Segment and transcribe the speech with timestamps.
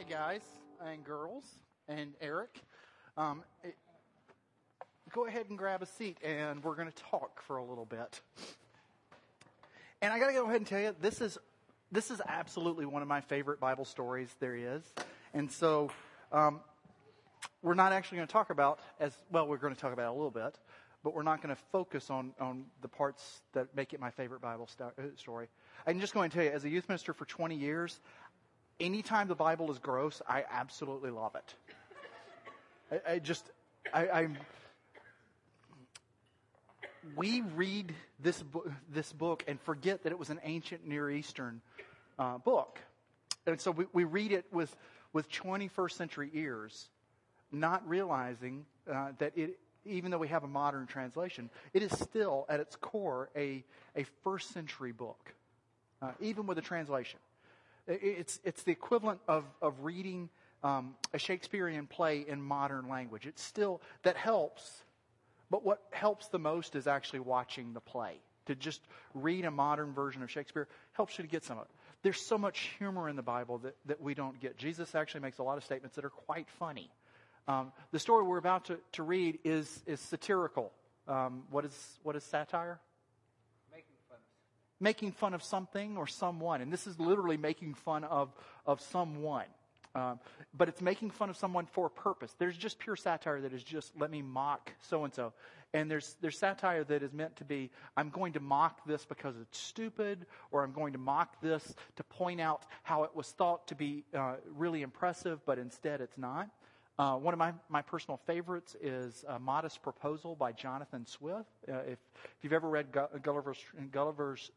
[0.00, 0.40] Hey guys
[0.82, 1.44] and girls
[1.86, 2.62] and Eric,
[3.18, 3.76] um, it,
[5.12, 8.22] go ahead and grab a seat, and we're going to talk for a little bit.
[10.00, 11.36] And I got to go ahead and tell you, this is
[11.92, 14.82] this is absolutely one of my favorite Bible stories there is.
[15.34, 15.90] And so,
[16.32, 16.60] um,
[17.60, 19.46] we're not actually going to talk about as well.
[19.46, 20.58] We're going to talk about a little bit,
[21.04, 24.40] but we're not going to focus on on the parts that make it my favorite
[24.40, 25.48] Bible sto- uh, story.
[25.86, 28.00] I'm just going to tell you, as a youth minister for 20 years,
[28.80, 31.54] anytime the Bible is gross, I absolutely love it.
[33.06, 33.48] I, I just,
[33.92, 34.38] I, I'm.
[37.16, 41.60] We read this book, this book and forget that it was an ancient Near Eastern
[42.18, 42.78] uh, book,
[43.46, 44.74] and so we, we read it with
[45.12, 46.88] with 21st century ears,
[47.50, 52.44] not realizing uh, that it, even though we have a modern translation, it is still
[52.48, 53.64] at its core a
[53.96, 55.34] a first century book,
[56.02, 57.18] uh, even with a translation.
[57.90, 60.30] It's, it's the equivalent of, of reading
[60.62, 63.26] um, a Shakespearean play in modern language.
[63.26, 64.84] It's still, that helps,
[65.50, 68.14] but what helps the most is actually watching the play.
[68.46, 68.80] To just
[69.14, 71.70] read a modern version of Shakespeare helps you to get some of it.
[72.02, 74.56] There's so much humor in the Bible that, that we don't get.
[74.56, 76.90] Jesus actually makes a lot of statements that are quite funny.
[77.48, 80.72] Um, the story we're about to, to read is, is satirical.
[81.08, 82.78] Um, what, is, what is satire?
[84.80, 86.60] Making fun of something or someone.
[86.60, 88.32] And this is literally making fun of,
[88.66, 89.46] of someone.
[89.94, 90.20] Um,
[90.54, 92.34] but it's making fun of someone for a purpose.
[92.38, 95.32] There's just pure satire that is just let me mock so and so,
[95.74, 99.34] and there's there's satire that is meant to be I'm going to mock this because
[99.40, 103.66] it's stupid, or I'm going to mock this to point out how it was thought
[103.66, 106.48] to be uh, really impressive, but instead it's not.
[107.00, 111.48] Uh, one of my, my personal favorites is a Modest Proposal by Jonathan Swift.
[111.66, 112.88] Uh, if, if you've ever read
[113.22, 113.56] Gulliver's,
[113.90, 114.50] Gulliver's,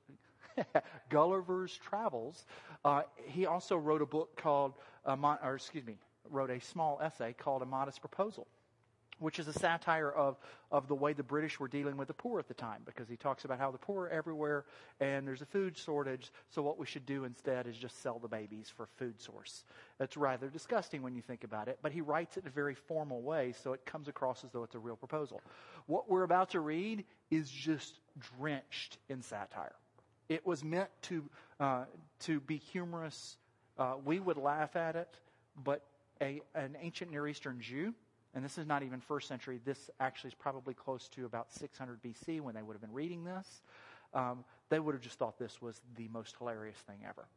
[1.10, 2.46] Gulliver's Travels,
[2.84, 4.74] uh, he also wrote a book called,
[5.06, 5.96] or excuse me,
[6.30, 8.46] wrote a small essay called A Modest Proposal
[9.20, 10.38] which is a satire of,
[10.72, 13.16] of the way the British were dealing with the poor at the time, because he
[13.16, 14.66] talks about how the poor are everywhere
[15.00, 18.28] and there's a food shortage, so what we should do instead is just sell the
[18.28, 19.64] babies for food source.
[20.00, 22.76] It's rather disgusting when you think about it, but he writes it in a very
[22.76, 25.42] formal way, so it comes across as though it's a real proposal.
[25.86, 28.00] What we're about to read is just
[28.38, 29.76] drenched in satire.
[30.30, 31.24] It was meant to,
[31.60, 31.86] uh,
[32.22, 33.38] to be humorous.
[33.78, 35.20] Uh, we would laugh at it,
[35.64, 35.84] but
[36.22, 37.94] a, an ancient Near Eastern Jew
[38.34, 39.60] and this is not even first century.
[39.64, 43.24] This actually is probably close to about 600 BC when they would have been reading
[43.24, 43.62] this.
[44.14, 47.28] Um, they would have just thought this was the most hilarious thing ever.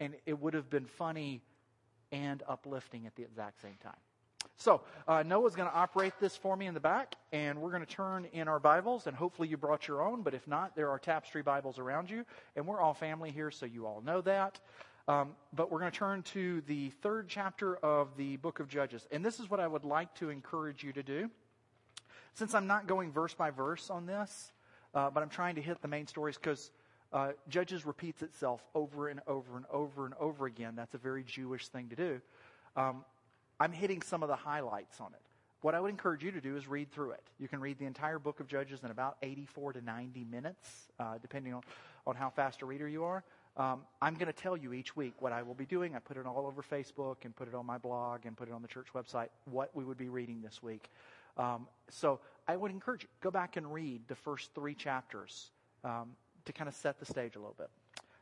[0.00, 1.42] And it would have been funny
[2.12, 3.96] and uplifting at the exact same time.
[4.56, 7.84] So, uh, Noah's going to operate this for me in the back, and we're going
[7.84, 10.90] to turn in our Bibles, and hopefully you brought your own, but if not, there
[10.90, 12.24] are tapestry Bibles around you,
[12.56, 14.58] and we're all family here, so you all know that.
[15.08, 19.08] Um, but we're going to turn to the third chapter of the book of Judges.
[19.10, 21.30] And this is what I would like to encourage you to do.
[22.34, 24.52] Since I'm not going verse by verse on this,
[24.94, 26.70] uh, but I'm trying to hit the main stories because
[27.10, 30.74] uh, Judges repeats itself over and over and over and over again.
[30.76, 32.20] That's a very Jewish thing to do.
[32.76, 33.02] Um,
[33.58, 35.20] I'm hitting some of the highlights on it.
[35.62, 37.22] What I would encourage you to do is read through it.
[37.38, 40.68] You can read the entire book of Judges in about 84 to 90 minutes,
[41.00, 41.62] uh, depending on,
[42.06, 43.24] on how fast a reader you are.
[43.58, 45.96] Um, I'm going to tell you each week what I will be doing.
[45.96, 48.54] I put it all over Facebook and put it on my blog and put it
[48.54, 50.88] on the church website, what we would be reading this week.
[51.36, 55.50] Um, so I would encourage you, go back and read the first three chapters
[55.82, 56.10] um,
[56.44, 57.68] to kind of set the stage a little bit.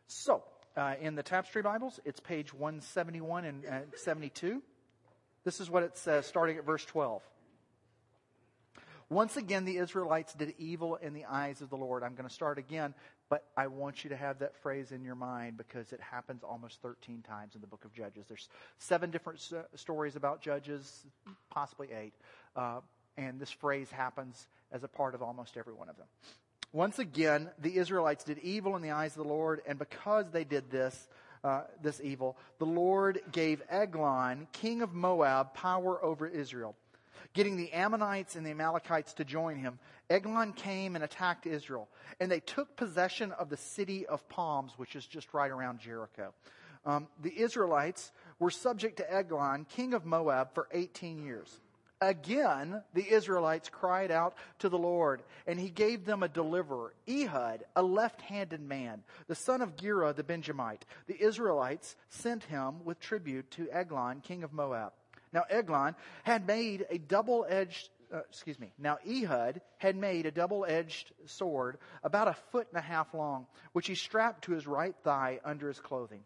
[0.07, 0.43] So,
[0.75, 4.63] uh, in the Tapestry Bibles, it's page 171 and uh, 72.
[5.45, 7.23] This is what it says, starting at verse 12.
[9.09, 12.03] Once again, the Israelites did evil in the eyes of the Lord.
[12.03, 12.93] I'm going to start again,
[13.29, 16.83] but I want you to have that phrase in your mind because it happens almost
[16.83, 18.25] 13 times in the book of Judges.
[18.27, 19.41] There's seven different
[19.77, 21.07] stories about Judges,
[21.51, 22.15] possibly eight,
[22.57, 22.81] uh,
[23.17, 26.07] and this phrase happens as a part of almost every one of them.
[26.73, 30.43] Once again, the Israelites did evil in the eyes of the Lord, and because they
[30.43, 31.09] did this,
[31.45, 36.75] uh, this evil, the Lord gave Eglon, king of Moab, power over Israel
[37.37, 39.79] getting the Ammonites and the Amalekites to join him,
[40.09, 41.87] Eglon came and attacked Israel.
[42.19, 46.33] And they took possession of the city of palms, which is just right around Jericho.
[46.87, 51.61] Um, the Israelites were subject to Eglon, king of Moab, for 18 years.
[52.01, 57.65] Again, the Israelites cried out to the Lord, and he gave them a deliverer, Ehud,
[57.75, 60.87] a left handed man, the son of Gera the Benjamite.
[61.07, 64.93] The Israelites sent him with tribute to Eglon, king of Moab.
[65.33, 70.31] Now, Eglon had made a double edged, uh, excuse me, now Ehud had made a
[70.31, 74.67] double edged sword about a foot and a half long, which he strapped to his
[74.67, 76.23] right thigh under his clothing.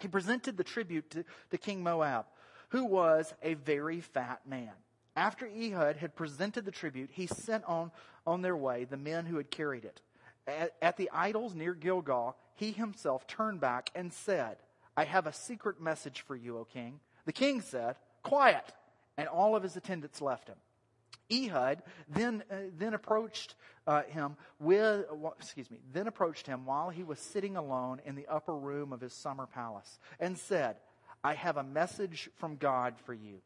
[0.00, 2.26] he presented the tribute to, to King Moab,
[2.70, 4.72] who was a very fat man.
[5.14, 7.92] After Ehud had presented the tribute, he sent on,
[8.26, 10.00] on their way the men who had carried it.
[10.46, 14.56] At, at the idols near Gilgal, he himself turned back and said,
[14.96, 17.00] I have a secret message for you, O king.
[17.24, 18.64] The king said, Quiet!
[19.16, 20.56] And all of his attendants left him.
[21.30, 23.54] Ehud then, uh, then approached
[23.86, 25.06] uh, him with,
[25.38, 29.00] excuse me, then approached him while he was sitting alone in the upper room of
[29.00, 30.76] his summer palace and said,
[31.24, 33.40] I have a message from God for you.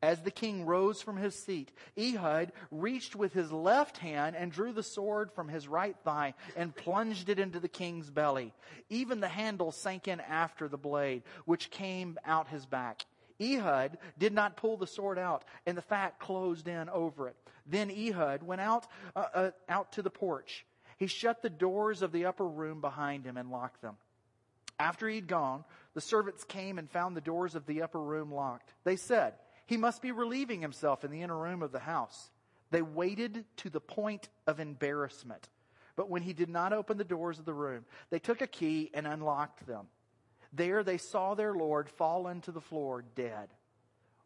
[0.00, 4.72] As the king rose from his seat, Ehud reached with his left hand and drew
[4.72, 8.52] the sword from his right thigh and plunged it into the king's belly.
[8.90, 13.06] Even the handle sank in after the blade, which came out his back.
[13.40, 17.36] Ehud did not pull the sword out, and the fat closed in over it.
[17.66, 20.64] Then Ehud went out, uh, uh, out to the porch.
[20.96, 23.96] He shut the doors of the upper room behind him and locked them.
[24.80, 25.64] After he'd gone,
[25.94, 28.72] the servants came and found the doors of the upper room locked.
[28.84, 29.34] They said,
[29.66, 32.30] He must be relieving himself in the inner room of the house.
[32.70, 35.48] They waited to the point of embarrassment.
[35.96, 38.90] But when he did not open the doors of the room, they took a key
[38.94, 39.86] and unlocked them.
[40.52, 43.48] There they saw their Lord fall to the floor dead.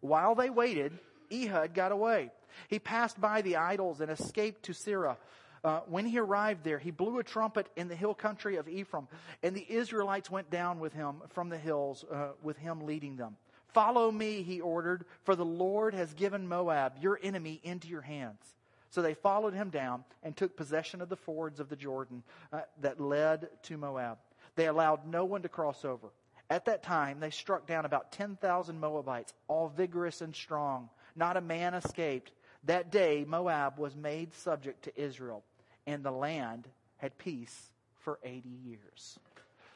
[0.00, 0.98] While they waited,
[1.32, 2.30] Ehud got away.
[2.68, 5.16] He passed by the idols and escaped to Seirah.
[5.64, 9.06] Uh, when he arrived there, he blew a trumpet in the hill country of Ephraim,
[9.42, 13.36] and the Israelites went down with him from the hills, uh, with him leading them.
[13.68, 18.42] Follow me, he ordered, for the Lord has given Moab, your enemy, into your hands.
[18.90, 22.22] So they followed him down and took possession of the fords of the Jordan
[22.52, 24.18] uh, that led to Moab.
[24.56, 26.08] They allowed no one to cross over.
[26.50, 30.90] At that time, they struck down about 10,000 Moabites, all vigorous and strong.
[31.16, 32.32] Not a man escaped.
[32.64, 35.44] That day, Moab was made subject to Israel,
[35.86, 36.68] and the land
[36.98, 37.70] had peace
[38.00, 39.18] for 80 years.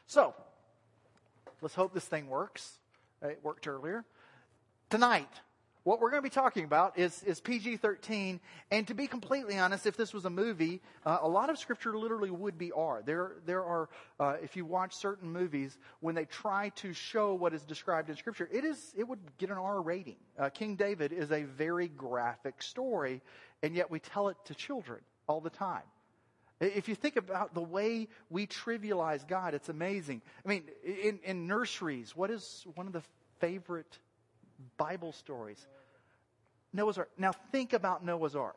[0.05, 0.35] So,
[1.61, 2.77] let's hope this thing works.
[3.21, 4.05] It worked earlier.
[4.89, 5.41] Tonight,
[5.87, 8.41] what we're going to be talking about is, is PG 13.
[8.71, 11.97] And to be completely honest, if this was a movie, uh, a lot of scripture
[11.97, 13.01] literally would be R.
[13.05, 13.87] There, there are,
[14.19, 18.17] uh, if you watch certain movies, when they try to show what is described in
[18.17, 20.17] scripture, it, is, it would get an R rating.
[20.37, 23.21] Uh, King David is a very graphic story,
[23.63, 25.83] and yet we tell it to children all the time.
[26.59, 30.21] If you think about the way we trivialize God, it's amazing.
[30.45, 33.03] I mean, in, in nurseries, what is one of the
[33.39, 33.99] favorite
[34.77, 35.65] Bible stories?
[36.73, 37.09] Noah's Ark.
[37.17, 38.55] Now think about Noah's Ark.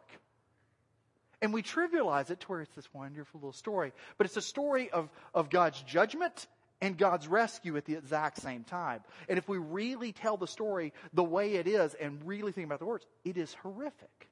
[1.42, 3.92] And we trivialize it to where it's this wonderful little story.
[4.18, 6.46] But it's a story of, of God's judgment
[6.82, 9.00] and God's rescue at the exact same time.
[9.28, 12.78] And if we really tell the story the way it is and really think about
[12.78, 14.28] the words, it is horrific.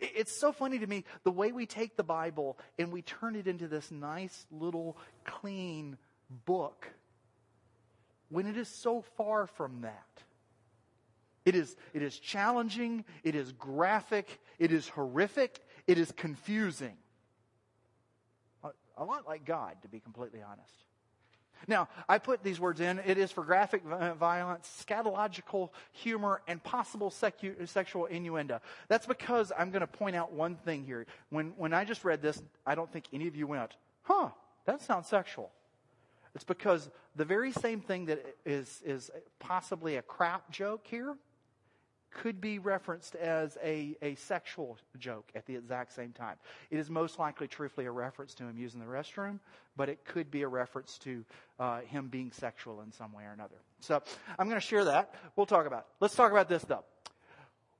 [0.00, 3.46] It's so funny to me the way we take the Bible and we turn it
[3.46, 5.96] into this nice little clean
[6.44, 6.88] book
[8.28, 10.22] when it is so far from that.
[11.48, 16.94] It is, it is challenging, it is graphic, it is horrific, it is confusing.
[18.98, 20.74] A, lot like God, to be completely honest.
[21.66, 22.98] Now, I put these words in.
[22.98, 28.60] It is for graphic violence, scatological humor, and possible secu- sexual innuendo.
[28.88, 31.06] That's because I'm going to point out one thing here.
[31.30, 34.28] When, when I just read this, I don't think any of you went, huh,
[34.66, 35.50] that sounds sexual.
[36.34, 41.16] It's because the very same thing that is, is possibly a crap joke here
[42.10, 46.36] could be referenced as a, a sexual joke at the exact same time.
[46.70, 49.38] It is most likely, truthfully, a reference to him using the restroom,
[49.76, 51.24] but it could be a reference to
[51.58, 53.56] uh, him being sexual in some way or another.
[53.80, 54.02] So
[54.38, 55.14] I'm going to share that.
[55.36, 55.86] We'll talk about it.
[56.00, 56.84] Let's talk about this, though.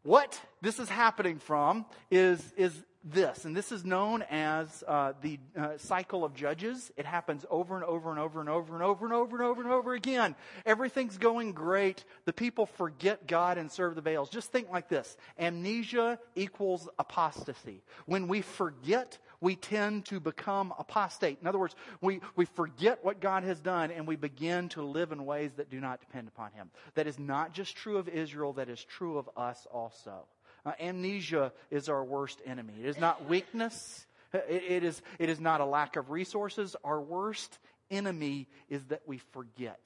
[0.02, 2.72] What this is happening from is, is
[3.12, 6.90] this, and this is known as uh, the uh, cycle of judges.
[6.96, 9.62] It happens over and over and over and over and over and over and over
[9.62, 10.34] and over again.
[10.66, 12.04] Everything's going great.
[12.24, 14.30] The people forget God and serve the Baals.
[14.30, 17.82] Just think like this amnesia equals apostasy.
[18.06, 21.38] When we forget, we tend to become apostate.
[21.40, 25.12] In other words, we, we forget what God has done and we begin to live
[25.12, 26.70] in ways that do not depend upon Him.
[26.94, 30.26] That is not just true of Israel, that is true of us also.
[30.64, 32.74] Uh, amnesia is our worst enemy.
[32.80, 34.06] It is not weakness.
[34.32, 36.76] It, it, is, it is not a lack of resources.
[36.84, 37.58] Our worst
[37.90, 39.80] enemy is that we forget.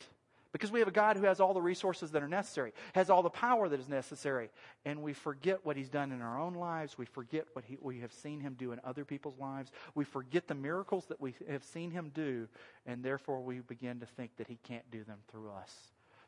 [0.53, 3.23] Because we have a God who has all the resources that are necessary, has all
[3.23, 4.51] the power that is necessary,
[4.85, 6.99] and we forget what He's done in our own lives.
[6.99, 9.73] We forget what he, we have seen Him do in other people's lives.
[9.95, 12.49] We forget the miracles that we have seen Him do,
[12.85, 15.75] and therefore we begin to think that He can't do them through us.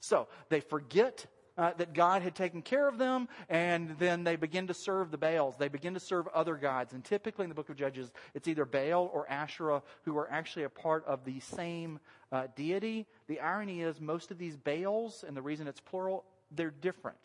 [0.01, 4.67] So they forget uh, that God had taken care of them, and then they begin
[4.67, 5.57] to serve the Baals.
[5.57, 6.93] They begin to serve other gods.
[6.93, 10.65] And typically in the book of Judges, it's either Baal or Asherah who are actually
[10.65, 12.01] a part of the same
[12.33, 13.07] uh, deity.
[13.29, 17.19] The irony is, most of these Baals, and the reason it's plural, they're different.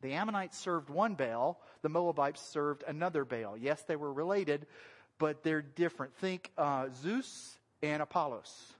[0.00, 3.56] The Ammonites served one Baal, the Moabites served another Baal.
[3.56, 4.66] Yes, they were related,
[5.18, 6.14] but they're different.
[6.16, 8.72] Think uh, Zeus and Apollos.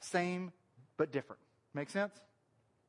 [0.00, 0.52] Same,
[0.96, 1.40] but different.
[1.74, 2.14] Make sense?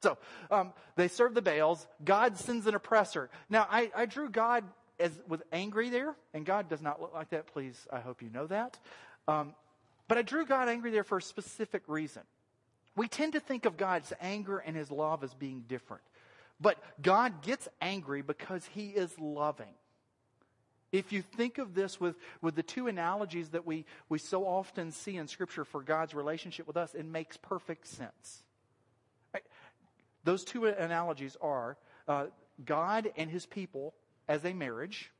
[0.04, 0.18] So
[0.52, 1.88] um, they serve the Baals.
[2.04, 3.30] God sends an oppressor.
[3.50, 4.66] Now, I, I drew God
[5.00, 7.48] as was angry there, and God does not look like that.
[7.48, 8.78] Please, I hope you know that.
[9.30, 9.56] Um,
[10.10, 12.24] but I drew God angry there for a specific reason.
[12.98, 16.04] We tend to think of God's anger and his love as being different.
[16.60, 19.74] But God gets angry because he is loving.
[20.92, 24.92] If you think of this with, with the two analogies that we, we so often
[24.92, 28.44] see in Scripture for God's relationship with us, it makes perfect sense.
[30.24, 31.78] Those two analogies are
[32.08, 32.26] uh,
[32.66, 33.94] God and his people
[34.28, 35.12] as a marriage,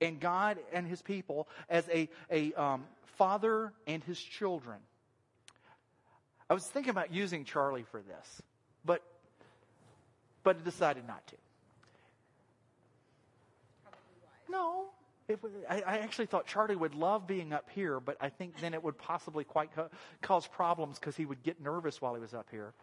[0.00, 2.84] and God and his people as a, a um,
[3.16, 4.78] father and his children.
[6.50, 8.42] I was thinking about using Charlie for this,
[8.84, 9.02] but
[10.42, 11.36] but decided not to.
[14.50, 14.86] No.
[15.26, 18.74] It, I, I, actually thought Charlie would love being up here, but I think then
[18.74, 19.88] it would possibly quite co-
[20.20, 22.74] cause problems because he would get nervous while he was up here.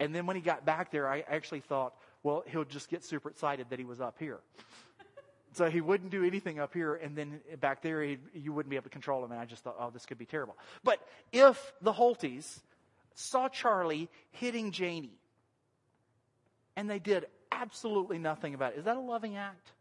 [0.00, 3.28] And then when he got back there, I actually thought, well, he'll just get super
[3.28, 4.40] excited that he was up here.
[5.52, 8.84] so he wouldn't do anything up here, and then back there, you wouldn't be able
[8.84, 9.32] to control him.
[9.32, 10.56] And I just thought, oh, this could be terrible.
[10.82, 10.98] But
[11.32, 12.60] if the Holties
[13.14, 15.18] saw Charlie hitting Janie,
[16.76, 19.72] and they did absolutely nothing about it, is that a loving act?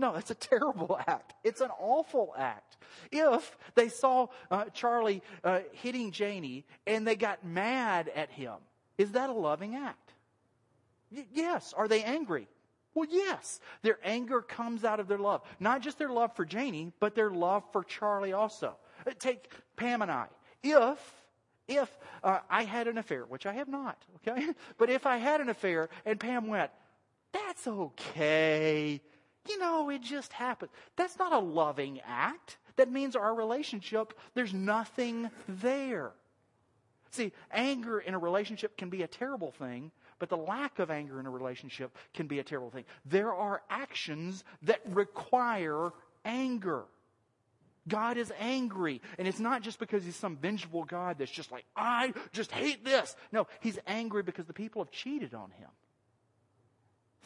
[0.00, 1.34] No, it's a terrible act.
[1.44, 2.78] It's an awful act.
[3.12, 8.54] If they saw uh, Charlie uh, hitting Janie and they got mad at him,
[9.00, 10.12] is that a loving act?
[11.10, 11.72] Y- yes.
[11.74, 12.46] Are they angry?
[12.94, 13.58] Well, yes.
[13.80, 15.40] Their anger comes out of their love.
[15.58, 18.76] Not just their love for Janie, but their love for Charlie also.
[19.06, 20.26] Uh, take Pam and I.
[20.62, 20.98] If
[21.66, 21.88] if
[22.22, 24.48] uh, I had an affair, which I have not, okay?
[24.76, 26.70] But if I had an affair and Pam went,
[27.32, 29.00] that's okay.
[29.48, 30.72] You know, it just happened.
[30.96, 32.58] That's not a loving act.
[32.76, 36.12] That means our relationship, there's nothing there.
[37.10, 41.18] See, anger in a relationship can be a terrible thing, but the lack of anger
[41.18, 42.84] in a relationship can be a terrible thing.
[43.04, 45.90] There are actions that require
[46.24, 46.84] anger.
[47.88, 49.00] God is angry.
[49.18, 52.84] And it's not just because he's some vengeful God that's just like, I just hate
[52.84, 53.16] this.
[53.32, 55.70] No, he's angry because the people have cheated on him.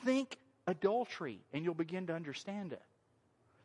[0.05, 2.83] Think adultery, and you'll begin to understand it.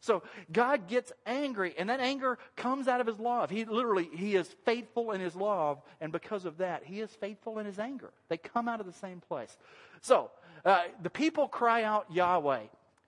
[0.01, 3.49] So God gets angry, and that anger comes out of his love.
[3.49, 7.59] He literally, he is faithful in his love, and because of that, he is faithful
[7.59, 8.11] in his anger.
[8.29, 9.57] They come out of the same place.
[10.01, 10.31] So,
[10.63, 12.63] uh, the people cry out Yahweh.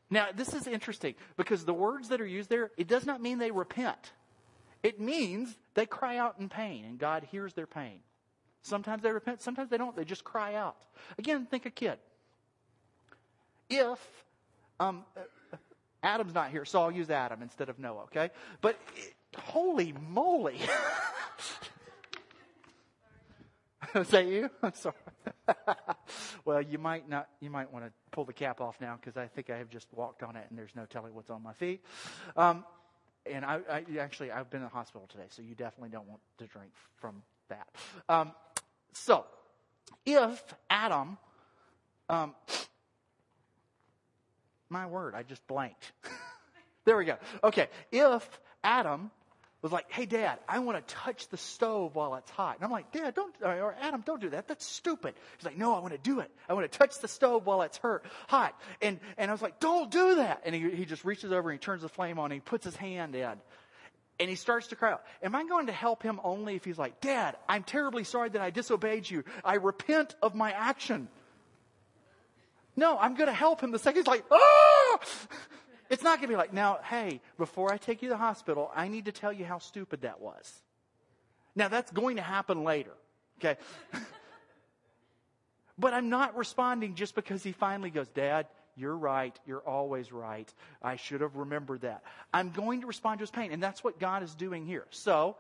[0.10, 3.38] Now, this is interesting because the words that are used there, it does not mean
[3.38, 4.12] they repent.
[4.84, 8.00] It means they cry out in pain and God hears their pain.
[8.62, 9.96] Sometimes they repent, sometimes they don't.
[9.96, 10.78] They just cry out.
[11.18, 11.98] Again, think a kid.
[13.70, 14.00] If
[14.80, 15.04] um,
[16.04, 18.32] Adam's not here, so I'll use Adam instead of Noah, okay?
[18.62, 18.78] But
[19.38, 20.58] holy moly.
[23.96, 24.50] Is that you?
[24.64, 24.96] I'm sorry.
[26.46, 27.28] well, you might not.
[27.40, 29.88] You might want to pull the cap off now because I think I have just
[29.92, 31.84] walked on it and there's no telling what's on my feet.
[32.38, 32.64] Um,
[33.26, 36.22] and I, I, actually I've been in the hospital today, so you definitely don't want
[36.40, 37.68] to drink from that.
[38.10, 38.32] Um,
[38.94, 39.26] so,
[40.06, 41.18] if Adam,
[42.10, 42.34] um,
[44.72, 45.92] my word, I just blanked.
[46.86, 47.18] there we go.
[47.44, 48.28] Okay, if
[48.64, 49.12] Adam
[49.62, 52.56] was like, hey, Dad, I want to touch the stove while it's hot.
[52.56, 54.48] And I'm like, Dad, don't, or Adam, don't do that.
[54.48, 55.14] That's stupid.
[55.38, 56.32] He's like, no, I want to do it.
[56.50, 58.60] I want to touch the stove while it's hurt, hot.
[58.82, 60.42] And, and I was like, don't do that.
[60.46, 62.66] And he, he just reaches over and he turns the flame on and he puts
[62.66, 63.34] his hand in.
[64.20, 65.04] And he starts to cry out.
[65.24, 68.42] Am I going to help him only if he's like, Dad, I'm terribly sorry that
[68.42, 69.24] I disobeyed you.
[69.44, 71.08] I repent of my action.
[72.76, 75.00] No, I'm going to help him the second he's like, ah!
[75.90, 78.72] It's not going to be like, now, hey, before I take you to the hospital,
[78.74, 80.62] I need to tell you how stupid that was.
[81.54, 82.94] Now, that's going to happen later,
[83.40, 83.60] okay?
[85.78, 88.48] but I'm not responding just because he finally goes, Dad,
[88.78, 89.38] you're right.
[89.46, 90.52] You're always right.
[90.82, 92.04] I should have remembered that.
[92.34, 93.52] I'm going to respond to his pain.
[93.52, 94.86] And that's what God is doing here.
[94.92, 95.36] So,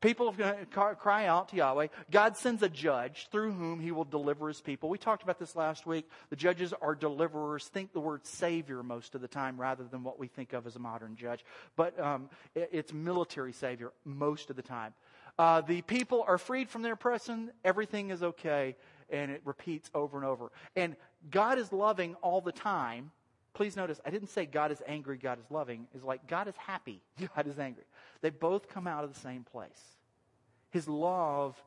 [0.00, 0.34] People
[0.70, 1.88] cry out to Yahweh.
[2.10, 4.88] God sends a judge through whom he will deliver his people.
[4.88, 6.08] We talked about this last week.
[6.30, 7.66] The judges are deliverers.
[7.68, 10.74] Think the word savior most of the time rather than what we think of as
[10.76, 11.44] a modern judge.
[11.76, 14.94] But um, it's military savior most of the time.
[15.38, 17.50] Uh, the people are freed from their oppression.
[17.62, 18.76] Everything is okay.
[19.10, 20.50] and it repeats over and over.
[20.76, 20.96] And
[21.30, 23.10] God is loving all the time.
[23.52, 25.86] Please notice, I didn't say God is angry, God is loving.
[25.94, 27.02] It's like God is happy,
[27.36, 27.84] God is angry.
[28.20, 29.96] They both come out of the same place.
[30.70, 31.60] His love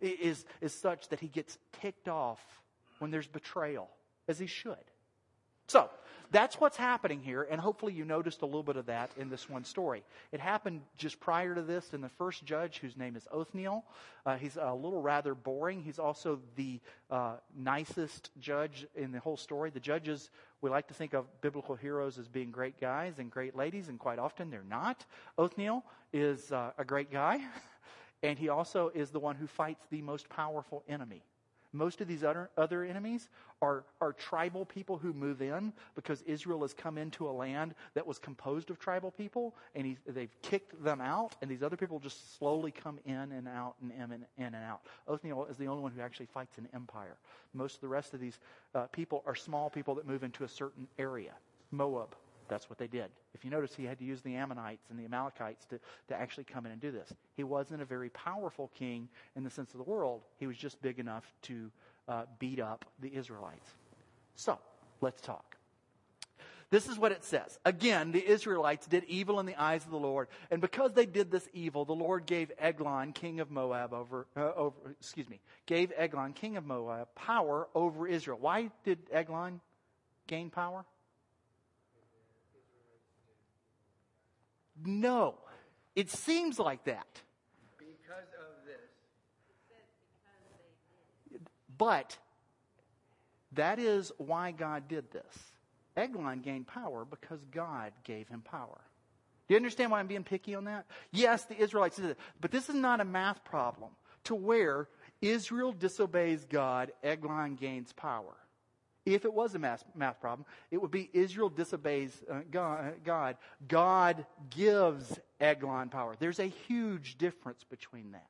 [0.00, 2.40] is, is such that he gets ticked off
[2.98, 3.88] when there's betrayal,
[4.26, 4.76] as he should.
[5.68, 5.90] So,
[6.30, 9.48] that's what's happening here, and hopefully you noticed a little bit of that in this
[9.48, 10.02] one story.
[10.30, 13.82] It happened just prior to this in the first judge, whose name is Othniel.
[14.26, 15.82] Uh, he's a little rather boring.
[15.82, 19.70] He's also the uh, nicest judge in the whole story.
[19.70, 23.56] The judges, we like to think of biblical heroes as being great guys and great
[23.56, 25.06] ladies, and quite often they're not.
[25.38, 25.82] Othniel
[26.12, 27.40] is uh, a great guy,
[28.22, 31.22] and he also is the one who fights the most powerful enemy.
[31.72, 33.28] Most of these other, other enemies
[33.60, 38.06] are, are tribal people who move in because Israel has come into a land that
[38.06, 41.98] was composed of tribal people, and he, they've kicked them out, and these other people
[41.98, 44.80] just slowly come in and out and in and, in and out.
[45.06, 47.16] Othniel is the only one who actually fights an empire.
[47.52, 48.38] Most of the rest of these
[48.74, 51.32] uh, people are small people that move into a certain area.
[51.70, 52.14] Moab,
[52.48, 53.10] that's what they did.
[53.34, 55.78] If you notice, he had to use the Ammonites and the Amalekites to,
[56.08, 57.12] to actually come in and do this.
[57.36, 60.80] He wasn't a very powerful king in the sense of the world, he was just
[60.82, 61.70] big enough to
[62.08, 63.68] uh, beat up the Israelites.
[64.34, 64.58] So,
[65.00, 65.58] let's talk.
[66.70, 67.58] This is what it says.
[67.64, 71.30] Again, the Israelites did evil in the eyes of the Lord, and because they did
[71.30, 75.92] this evil, the Lord gave Eglon, king of Moab, over, uh, over excuse me, gave
[75.96, 78.38] Eglon, king of Moab, power over Israel.
[78.38, 79.60] Why did Eglon
[80.26, 80.84] gain power?
[84.84, 85.34] No.
[85.94, 87.22] It seems like that.
[87.78, 88.76] Because of this.
[91.76, 92.16] But
[93.52, 95.38] that is why God did this.
[95.96, 98.80] Eglon gained power because God gave him power.
[99.48, 100.86] Do you understand why I'm being picky on that?
[101.10, 103.90] Yes, the Israelites did it, but this is not a math problem
[104.24, 104.88] to where
[105.20, 108.36] Israel disobeys God, Eglon gains power.
[109.14, 112.90] If it was a math, math problem, it would be Israel disobeys uh, God, uh,
[113.04, 113.36] God.
[113.66, 116.14] God gives Eglon power.
[116.18, 118.26] There's a huge difference between that.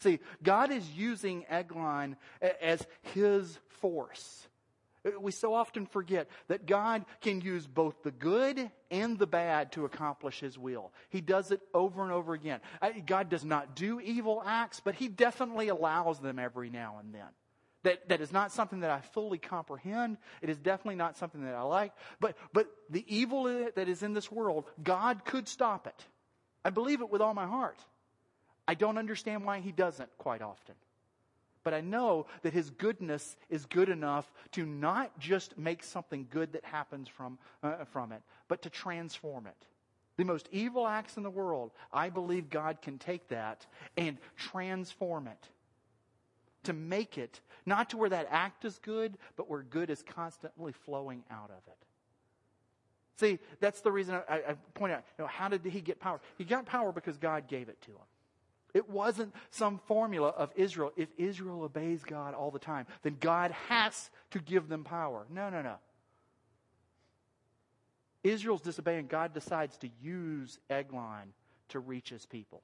[0.00, 4.48] See, God is using Eglon uh, as his force.
[5.06, 9.72] Uh, we so often forget that God can use both the good and the bad
[9.72, 10.92] to accomplish His will.
[11.10, 12.60] He does it over and over again.
[13.06, 17.28] God does not do evil acts, but He definitely allows them every now and then.
[17.84, 20.16] That, that is not something that I fully comprehend.
[20.42, 21.92] It is definitely not something that I like.
[22.18, 26.06] But, but the evil that is in this world, God could stop it.
[26.64, 27.78] I believe it with all my heart.
[28.66, 30.74] I don't understand why He doesn't quite often.
[31.62, 36.54] But I know that His goodness is good enough to not just make something good
[36.54, 39.66] that happens from, uh, from it, but to transform it.
[40.16, 43.66] The most evil acts in the world, I believe God can take that
[43.96, 45.48] and transform it
[46.64, 50.72] to make it, not to where that act is good, but where good is constantly
[50.72, 51.76] flowing out of it.
[53.16, 56.20] See, that's the reason I, I point out, you know, how did he get power?
[56.36, 58.06] He got power because God gave it to him.
[58.74, 60.90] It wasn't some formula of Israel.
[60.96, 65.26] If Israel obeys God all the time, then God has to give them power.
[65.30, 65.76] No, no, no.
[68.24, 69.06] Israel's disobeying.
[69.06, 71.32] God decides to use Eglon
[71.68, 72.62] to reach his people.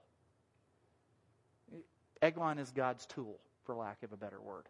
[2.20, 3.38] Eglon is God's tool
[3.70, 4.64] for lack of a better word.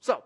[0.00, 0.24] So,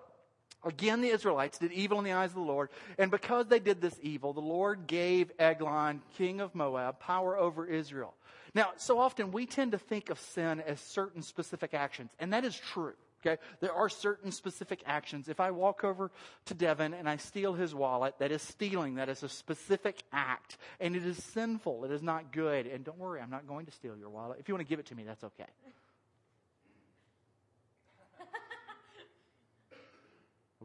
[0.65, 3.83] again, the Israelites did evil in the eyes of the Lord, and because they did
[3.83, 8.15] this evil, the Lord gave Eglon, king of Moab, power over Israel.
[8.55, 12.47] Now, so often we tend to think of sin as certain specific actions, and that
[12.47, 12.95] is true.
[13.21, 13.39] Okay?
[13.61, 15.29] There are certain specific actions.
[15.29, 16.11] If I walk over
[16.47, 18.95] to Devin and I steal his wallet, that is stealing.
[18.95, 20.57] That is a specific act.
[20.79, 21.85] And it is sinful.
[21.85, 22.69] It is not good.
[22.69, 24.39] And don't worry, I'm not going to steal your wallet.
[24.39, 25.47] If you want to give it to me, that's okay.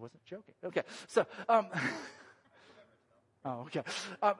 [0.04, 0.54] Wasn't joking.
[0.64, 1.68] Okay, so, um,
[3.46, 3.84] oh, okay.
[4.22, 4.36] Um,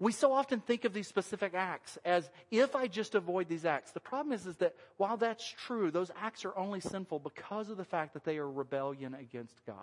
[0.00, 3.92] we so often think of these specific acts as if I just avoid these acts.
[3.92, 7.76] The problem is, is that while that's true, those acts are only sinful because of
[7.76, 9.76] the fact that they are rebellion against God.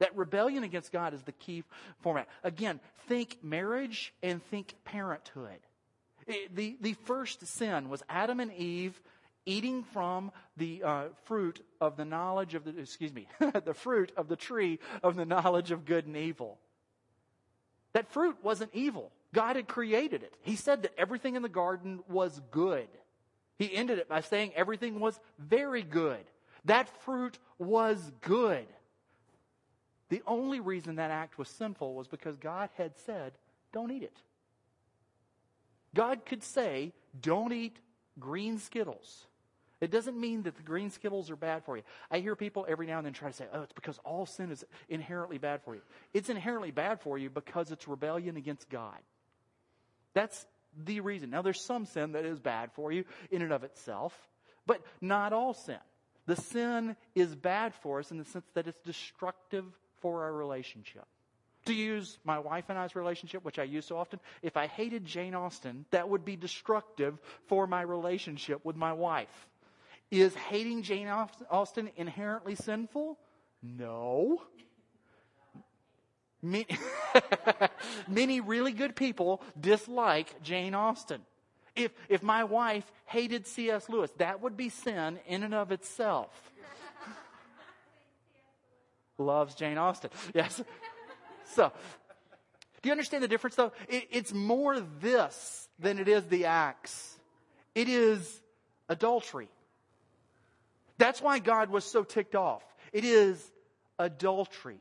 [0.00, 1.62] That rebellion against God is the key
[2.00, 2.28] format.
[2.44, 5.60] Again, think marriage and think parenthood.
[6.52, 9.00] The, the first sin was Adam and Eve
[9.46, 13.28] eating from the uh, fruit of the knowledge of the, excuse me,
[13.64, 16.58] the fruit of the tree of the knowledge of good and evil.
[17.94, 19.10] That fruit wasn't evil.
[19.32, 20.34] God had created it.
[20.42, 22.88] He said that everything in the garden was good.
[23.58, 26.24] He ended it by saying everything was very good.
[26.66, 28.66] That fruit was good.
[30.08, 33.32] The only reason that act was sinful was because God had said,
[33.72, 34.20] don't eat it.
[35.94, 37.78] God could say, don't eat
[38.18, 39.26] green Skittles.
[39.80, 41.82] It doesn't mean that the green Skittles are bad for you.
[42.10, 44.50] I hear people every now and then try to say, oh, it's because all sin
[44.50, 45.82] is inherently bad for you.
[46.14, 48.98] It's inherently bad for you because it's rebellion against God.
[50.14, 50.46] That's
[50.84, 51.28] the reason.
[51.28, 54.14] Now, there's some sin that is bad for you in and of itself,
[54.66, 55.76] but not all sin.
[56.24, 59.64] The sin is bad for us in the sense that it's destructive
[60.00, 61.04] for our relationship.
[61.66, 65.04] To use my wife and I's relationship, which I use so often, if I hated
[65.04, 69.48] Jane Austen, that would be destructive for my relationship with my wife.
[70.10, 71.08] Is hating Jane
[71.50, 73.18] Austen inherently sinful?
[73.62, 74.42] No.
[78.08, 81.22] Many, really good people dislike Jane Austen.
[81.74, 83.88] If, if my wife hated C.S.
[83.88, 86.30] Lewis, that would be sin in and of itself.
[89.18, 90.10] Loves Jane Austen.
[90.34, 90.62] Yes.
[91.46, 91.72] So,
[92.82, 93.72] do you understand the difference though?
[93.88, 97.16] It, it's more this than it is the acts.
[97.74, 98.40] It is
[98.88, 99.48] adultery.
[100.98, 102.62] That's why God was so ticked off.
[102.92, 103.44] It is
[103.98, 104.80] adultery.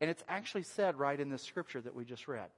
[0.00, 2.48] And it's actually said right in the scripture that we just read.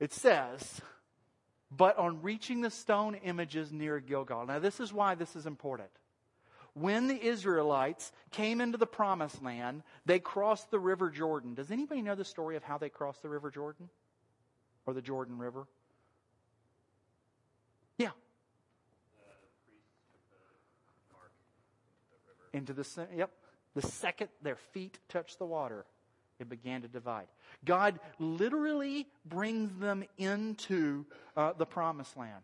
[0.00, 0.80] It says,
[1.70, 4.46] but on reaching the stone images near Gilgal.
[4.46, 5.90] Now, this is why this is important.
[6.74, 11.54] When the Israelites came into the promised land, they crossed the river Jordan.
[11.54, 13.88] Does anybody know the story of how they crossed the river Jordan?
[14.86, 15.66] Or the Jordan River?
[17.98, 18.10] Yeah.
[22.52, 23.30] Into the yep
[23.74, 25.84] the second their feet touched the water
[26.38, 27.26] it began to divide
[27.64, 31.04] god literally brings them into
[31.36, 32.42] uh, the promised land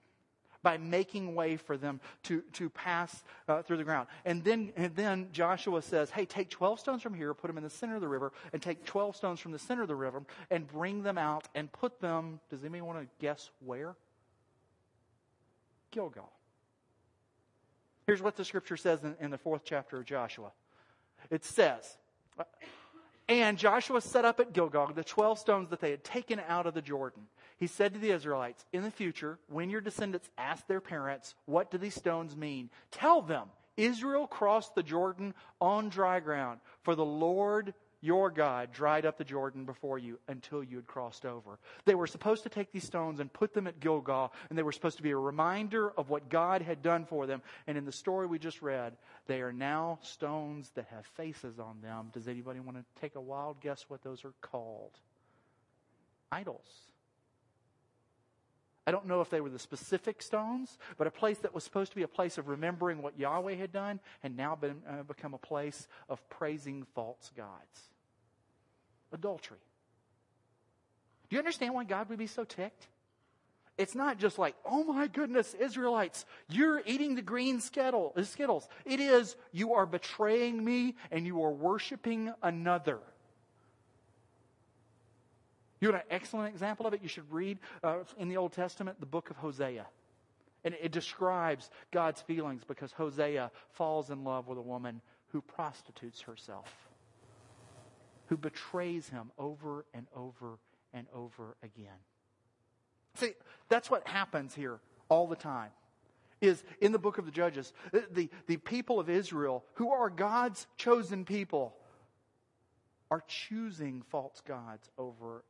[0.64, 4.08] by making way for them to, to pass uh, through the ground.
[4.24, 7.62] And then, and then Joshua says, hey, take 12 stones from here, put them in
[7.62, 10.22] the center of the river, and take 12 stones from the center of the river
[10.50, 13.94] and bring them out and put them, does anybody want to guess where?
[15.92, 16.32] Gilgal.
[18.06, 20.52] Here's what the scripture says in, in the fourth chapter of Joshua.
[21.30, 21.96] It says,
[23.28, 26.74] and Joshua set up at Gilgal the 12 stones that they had taken out of
[26.74, 27.22] the Jordan.
[27.56, 31.70] He said to the Israelites, In the future, when your descendants ask their parents, What
[31.70, 32.68] do these stones mean?
[32.90, 37.72] Tell them, Israel crossed the Jordan on dry ground, for the Lord
[38.04, 41.58] your God dried up the Jordan before you until you had crossed over.
[41.86, 44.72] They were supposed to take these stones and put them at Gilgal, and they were
[44.72, 47.40] supposed to be a reminder of what God had done for them.
[47.66, 48.92] And in the story we just read,
[49.26, 52.10] they are now stones that have faces on them.
[52.12, 54.92] Does anybody want to take a wild guess what those are called?
[56.30, 56.90] Idols.
[58.86, 61.92] I don't know if they were the specific stones, but a place that was supposed
[61.92, 65.32] to be a place of remembering what Yahweh had done and now been, uh, become
[65.32, 67.93] a place of praising false gods
[69.14, 69.58] adultery.
[71.30, 72.86] Do you understand why God would be so ticked?
[73.76, 78.68] It's not just like, oh my goodness, Israelites, you're eating the green Skittles.
[78.84, 82.98] It is, you are betraying me and you are worshiping another.
[85.80, 87.02] You want an excellent example of it?
[87.02, 89.86] You should read uh, in the Old Testament the book of Hosea.
[90.62, 96.22] And it describes God's feelings because Hosea falls in love with a woman who prostitutes
[96.22, 96.72] herself
[98.26, 100.58] who betrays him over and over
[100.92, 101.98] and over again.
[103.14, 103.32] See,
[103.68, 105.70] that's what happens here all the time.
[106.40, 110.66] Is in the book of the Judges, the, the people of Israel, who are God's
[110.76, 111.74] chosen people,
[113.10, 115.44] are choosing false gods over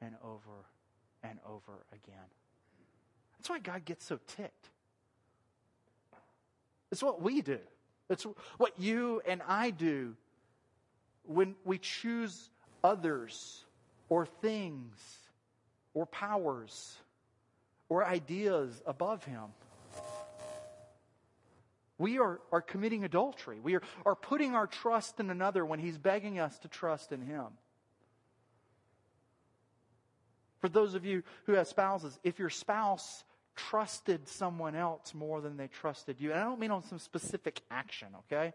[0.00, 0.66] and over
[1.22, 2.26] and over again.
[3.38, 4.68] That's why God gets so ticked.
[6.90, 7.58] It's what we do.
[8.10, 8.26] It's
[8.58, 10.16] what you and I do
[11.26, 12.50] when we choose
[12.82, 13.64] others
[14.08, 15.18] or things
[15.94, 16.96] or powers
[17.88, 19.44] or ideas above Him.
[21.98, 23.58] We are, are committing adultery.
[23.60, 27.22] We are, are putting our trust in another when He's begging us to trust in
[27.22, 27.46] Him.
[30.60, 33.24] For those of you who have spouses, if your spouse
[33.56, 36.30] trusted someone else more than they trusted you.
[36.30, 38.52] And I don't mean on some specific action, okay?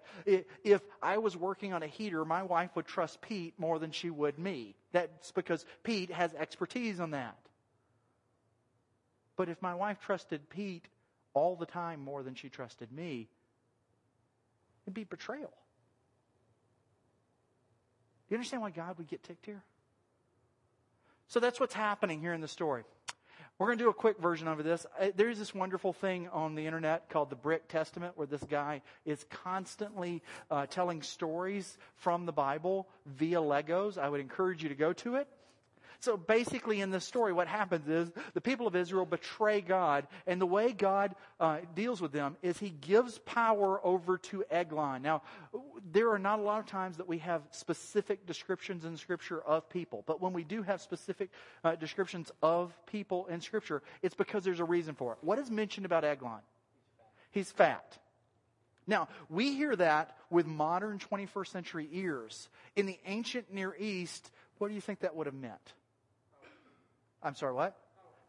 [0.64, 4.10] If I was working on a heater, my wife would trust Pete more than she
[4.10, 4.76] would me.
[4.92, 7.38] That's because Pete has expertise on that.
[9.36, 10.86] But if my wife trusted Pete
[11.34, 13.28] all the time more than she trusted me,
[14.86, 15.54] it'd be betrayal.
[18.30, 19.64] You understand why God would get ticked here?
[21.28, 22.84] So that's what's happening here in the story.
[23.62, 24.88] We're going to do a quick version of this.
[25.00, 28.82] Uh, there's this wonderful thing on the internet called the Brick Testament where this guy
[29.06, 34.00] is constantly uh, telling stories from the Bible via Legos.
[34.00, 35.28] I would encourage you to go to it.
[36.02, 40.42] So basically, in this story, what happens is the people of Israel betray God, and
[40.42, 45.04] the way God uh, deals with them is He gives power over to Eglon.
[45.04, 45.22] Now,
[45.92, 49.70] there are not a lot of times that we have specific descriptions in Scripture of
[49.70, 51.30] people, but when we do have specific
[51.64, 55.20] uh, descriptions of people in Scripture, it's because there's a reason for it.
[55.22, 56.42] What is mentioned about Eglon?
[57.30, 58.00] He's fat.
[58.88, 62.50] Now, we hear that with modern 21st century ears.
[62.76, 65.74] In the ancient Near East, what do you think that would have meant?
[67.24, 67.78] I'm sorry, what?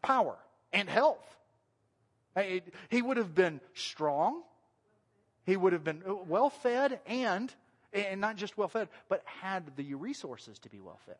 [0.01, 0.37] Power
[0.71, 1.23] and health.
[2.89, 4.41] He would have been strong.
[5.45, 7.53] He would have been uh, well fed and,
[7.91, 11.17] and not just well fed, but had the resources to be well fed.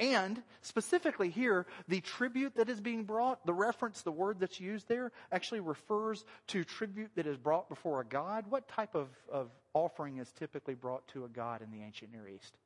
[0.00, 4.88] And specifically here, the tribute that is being brought, the reference, the word that's used
[4.88, 8.46] there, actually refers to tribute that is brought before a god.
[8.48, 12.28] What type of, of offering is typically brought to a god in the ancient Near
[12.28, 12.56] East?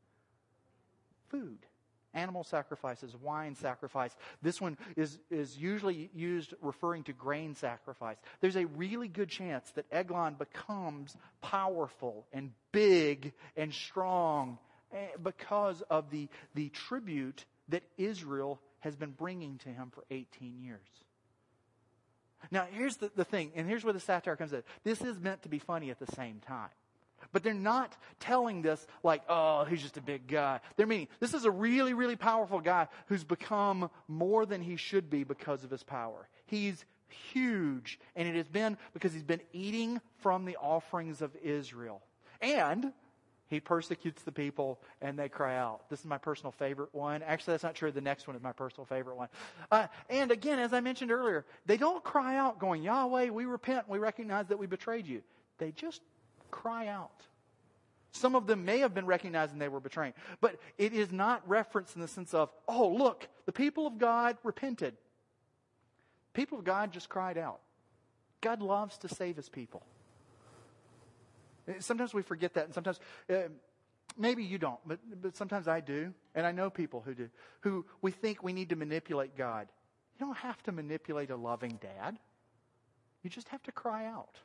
[1.29, 1.59] Food
[2.15, 4.17] animal sacrifices, wine sacrifice.
[4.43, 8.17] This one is, is usually used referring to grain sacrifice.
[8.41, 14.59] There's a really good chance that Eglon becomes powerful and big and strong
[14.93, 20.61] eh, because of the, the tribute that Israel has been bringing to him for 18
[20.63, 20.81] years.
[22.51, 24.63] Now, here's the, the thing, and here's where the satire comes in.
[24.85, 26.71] This is meant to be funny at the same time.
[27.33, 30.61] But they're not telling this like, oh, he's just a big guy.
[30.77, 35.11] They're meaning this is a really, really powerful guy who's become more than he should
[35.11, 36.29] be because of his power.
[36.47, 36.85] He's
[37.33, 42.03] huge, and it has been because he's been eating from the offerings of Israel.
[42.41, 42.93] And
[43.49, 45.89] he persecutes the people and they cry out.
[45.89, 47.23] This is my personal favorite one.
[47.23, 47.91] Actually, that's not true.
[47.91, 49.29] The next one is my personal favorite one.
[49.71, 53.89] Uh, and again, as I mentioned earlier, they don't cry out going, Yahweh, we repent.
[53.89, 55.23] We recognize that we betrayed you.
[55.57, 56.03] They just
[56.51, 57.23] cry out.
[58.13, 61.95] Some of them may have been recognizing they were betraying, but it is not referenced
[61.95, 64.97] in the sense of, oh, look, the people of God repented.
[66.33, 67.61] People of God just cried out.
[68.41, 69.83] God loves to save his people.
[71.81, 73.49] Sometimes we forget that, and sometimes, uh,
[74.17, 77.29] maybe you don't, but, but sometimes I do, and I know people who do,
[77.61, 79.69] who we think we need to manipulate God.
[80.19, 82.19] You don't have to manipulate a loving dad,
[83.23, 84.39] you just have to cry out.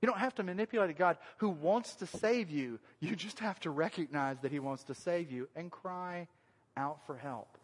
[0.00, 2.78] You don't have to manipulate a God who wants to save you.
[3.00, 6.26] You just have to recognize that He wants to save you and cry
[6.76, 7.58] out for help.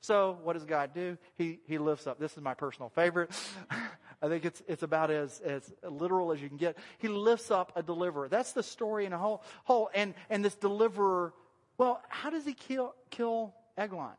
[0.00, 1.16] So, what does God do?
[1.36, 2.18] He, he lifts up.
[2.18, 3.30] This is my personal favorite.
[4.22, 6.76] I think it's, it's about as, as literal as you can get.
[6.98, 8.28] He lifts up a deliverer.
[8.28, 9.42] That's the story in a whole.
[9.64, 11.32] whole and, and this deliverer,
[11.78, 14.12] well, how does he kill, kill Eglon?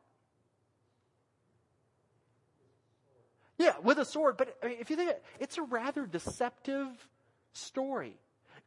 [3.57, 4.37] Yeah, with a sword.
[4.37, 6.87] But I mean, if you think it, it's a rather deceptive
[7.55, 8.17] story.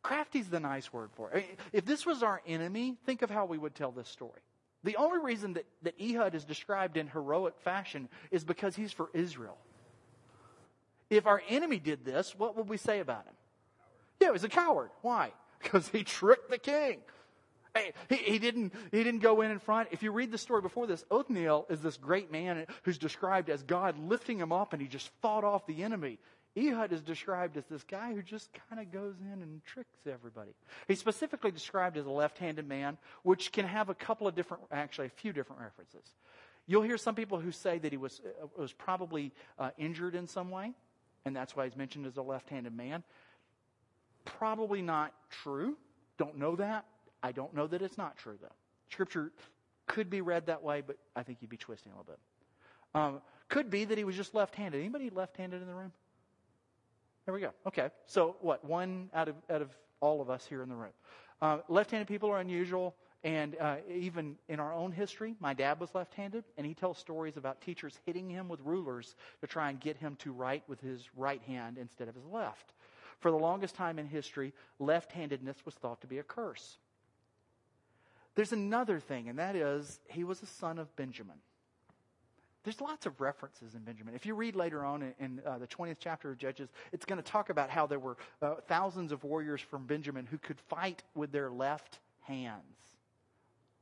[0.02, 1.44] Crafty's the nice word for it.
[1.72, 4.40] If this was our enemy, think of how we would tell this story.
[4.84, 9.10] The only reason that, that Ehud is described in heroic fashion is because he's for
[9.12, 9.58] Israel.
[11.10, 13.34] If our enemy did this, what would we say about him?
[14.20, 14.90] Yeah, he's a coward.
[15.02, 15.32] Why?
[15.60, 17.00] Because he tricked the king.
[18.08, 19.88] He, he, didn't, he didn't go in in front.
[19.90, 23.64] If you read the story before this, Othniel is this great man who's described as
[23.64, 26.20] God lifting him up and he just fought off the enemy.
[26.56, 30.50] Ehud is described as this guy who just kind of goes in and tricks everybody.
[30.88, 34.64] He's specifically described as a left handed man, which can have a couple of different,
[34.72, 36.14] actually, a few different references.
[36.66, 40.26] You'll hear some people who say that he was, uh, was probably uh, injured in
[40.26, 40.72] some way,
[41.24, 43.02] and that's why he's mentioned as a left handed man.
[44.24, 45.76] Probably not true.
[46.18, 46.84] Don't know that.
[47.22, 48.48] I don't know that it's not true, though.
[48.90, 49.32] Scripture
[49.86, 52.18] could be read that way, but I think you'd be twisting a little bit.
[52.94, 54.78] Um, could be that he was just left handed.
[54.78, 55.92] Anybody left handed in the room?
[57.28, 57.50] There we go.
[57.66, 57.90] Okay.
[58.06, 58.64] So what?
[58.64, 59.68] One out of out of
[60.00, 60.94] all of us here in the room.
[61.42, 65.94] Uh, left-handed people are unusual, and uh, even in our own history, my dad was
[65.94, 69.98] left-handed, and he tells stories about teachers hitting him with rulers to try and get
[69.98, 72.72] him to write with his right hand instead of his left.
[73.20, 76.78] For the longest time in history, left-handedness was thought to be a curse.
[78.36, 81.36] There's another thing, and that is he was a son of Benjamin.
[82.64, 84.14] There's lots of references in Benjamin.
[84.14, 87.28] If you read later on in, uh, the 20th chapter of Judges, it's going to
[87.28, 91.30] talk about how there were uh, thousands of warriors from Benjamin who could fight with
[91.30, 92.62] their left hands.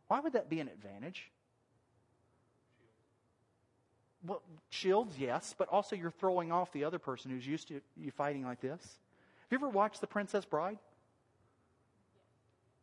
[0.08, 1.30] Why would that be an advantage?
[4.24, 8.10] Well, shields, yes, but also you're throwing off the other person who's used to you
[8.10, 8.80] fighting like this.
[8.80, 10.78] Have you ever watched The Princess Bride?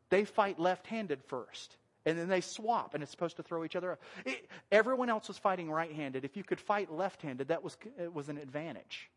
[0.09, 1.75] They fight left handed first.
[2.05, 4.01] And then they swap, and it's supposed to throw each other up.
[4.25, 6.25] It, everyone else was fighting right handed.
[6.25, 7.77] If you could fight left handed, that was,
[8.13, 9.09] was an advantage.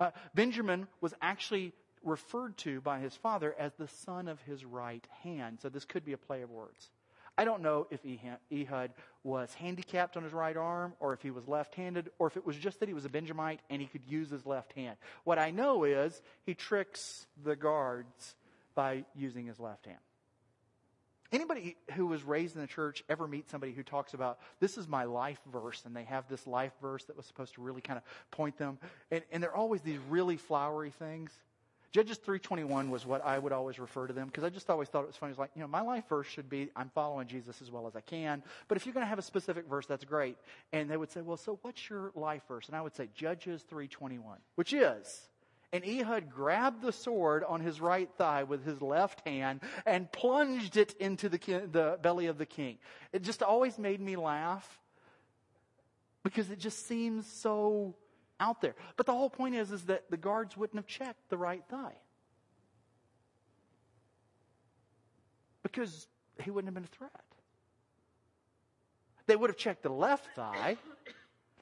[0.00, 5.06] Uh, Benjamin was actually referred to by his father as the son of his right
[5.22, 5.58] hand.
[5.60, 6.90] So this could be a play of words.
[7.38, 8.00] I don't know if
[8.50, 12.36] Ehud was handicapped on his right arm or if he was left handed or if
[12.36, 14.96] it was just that he was a Benjamite and he could use his left hand.
[15.24, 18.34] What I know is he tricks the guards
[18.74, 19.98] by using his left hand.
[21.32, 24.88] Anybody who was raised in the church ever meet somebody who talks about this is
[24.88, 27.98] my life verse and they have this life verse that was supposed to really kind
[27.98, 28.78] of point them
[29.10, 31.30] and, and they're always these really flowery things
[31.96, 35.04] Judges 321 was what I would always refer to them because I just always thought
[35.04, 35.30] it was funny.
[35.30, 37.96] It's like, you know, my life verse should be I'm following Jesus as well as
[37.96, 38.42] I can.
[38.68, 40.36] But if you're going to have a specific verse, that's great.
[40.74, 42.66] And they would say, well, so what's your life verse?
[42.66, 45.28] And I would say Judges 321, which is,
[45.76, 50.78] and Ehud grabbed the sword on his right thigh with his left hand and plunged
[50.78, 51.38] it into the,
[51.70, 52.78] the belly of the king.
[53.12, 54.80] It just always made me laugh
[56.22, 57.94] because it just seems so
[58.40, 58.74] out there.
[58.96, 61.96] But the whole point is, is that the guards wouldn't have checked the right thigh.
[65.62, 66.08] Because
[66.42, 67.24] he wouldn't have been a threat.
[69.26, 70.76] They would have checked the left thigh.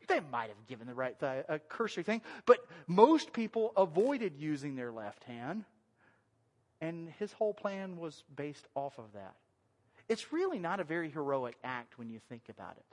[0.06, 4.76] They might have given the right thigh a cursory thing, but most people avoided using
[4.76, 5.64] their left hand,
[6.80, 9.34] and his whole plan was based off of that.
[10.08, 12.84] It's really not a very heroic act when you think about it.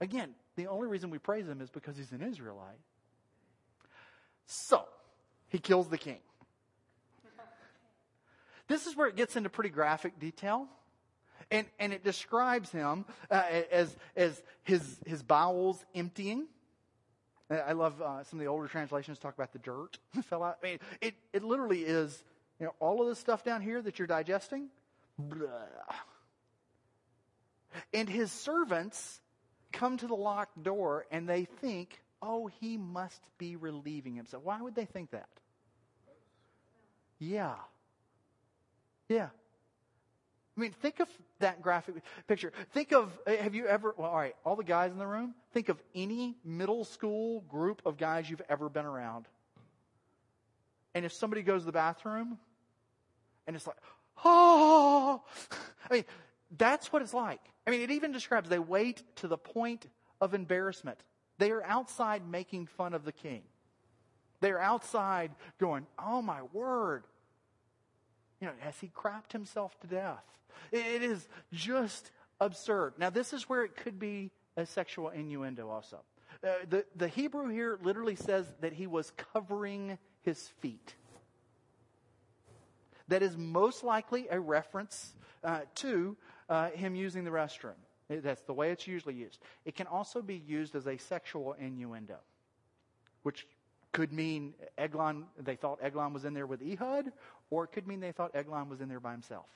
[0.00, 2.78] Again, the only reason we praise him is because he's an Israelite.
[4.46, 4.84] So,
[5.48, 6.18] he kills the king.
[8.68, 10.68] This is where it gets into pretty graphic detail.
[11.50, 16.46] And, and it describes him uh, as, as his, his bowels emptying.
[17.50, 20.58] I love uh, some of the older translations talk about the dirt fell out.
[20.62, 22.22] I mean, it, it literally is,
[22.60, 24.68] you know, all of this stuff down here that you're digesting.
[25.18, 25.48] Blah.
[27.94, 29.20] And his servants
[29.72, 34.42] come to the locked door and they think, oh, he must be relieving himself.
[34.44, 35.28] Why would they think that?
[37.18, 37.54] Yeah.
[39.08, 39.28] Yeah.
[40.58, 41.94] I mean, think of that graphic
[42.26, 42.52] picture.
[42.72, 45.68] Think of, have you ever, well, all right, all the guys in the room, think
[45.68, 49.26] of any middle school group of guys you've ever been around.
[50.94, 52.38] And if somebody goes to the bathroom
[53.46, 53.76] and it's like,
[54.24, 55.22] oh,
[55.88, 56.04] I mean,
[56.56, 57.40] that's what it's like.
[57.64, 59.86] I mean, it even describes they wait to the point
[60.20, 60.98] of embarrassment.
[61.38, 63.42] They are outside making fun of the king.
[64.40, 67.04] They are outside going, oh my word.
[68.40, 70.24] You know, has he crapped himself to death?
[70.70, 72.94] It is just absurd.
[72.98, 75.98] Now, this is where it could be a sexual innuendo also.
[76.42, 80.94] Uh, the, the Hebrew here literally says that he was covering his feet.
[83.08, 86.16] That is most likely a reference uh, to
[86.48, 87.72] uh, him using the restroom.
[88.08, 89.40] That's the way it's usually used.
[89.64, 92.16] It can also be used as a sexual innuendo,
[93.22, 93.46] which
[93.92, 97.12] could mean Eglon, they thought Eglon was in there with Ehud,
[97.50, 99.46] or it could mean they thought Eglon was in there by himself.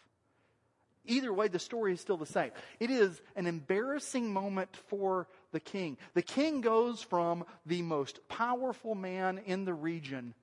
[1.05, 2.53] Either way, the story is still the same.
[2.79, 5.99] It is an embarrassing moment for the king.
[6.15, 10.35] The king goes from the most powerful man in the region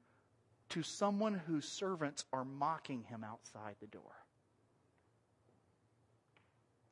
[0.70, 4.20] to someone whose servants are mocking him outside the door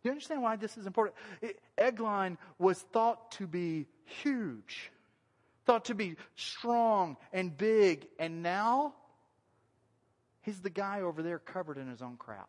[0.08, 1.16] you understand why this is important?
[1.78, 4.92] Eglon was thought to be huge,
[5.66, 8.96] thought to be strong and big, and now
[10.48, 12.48] he's the guy over there covered in his own crap.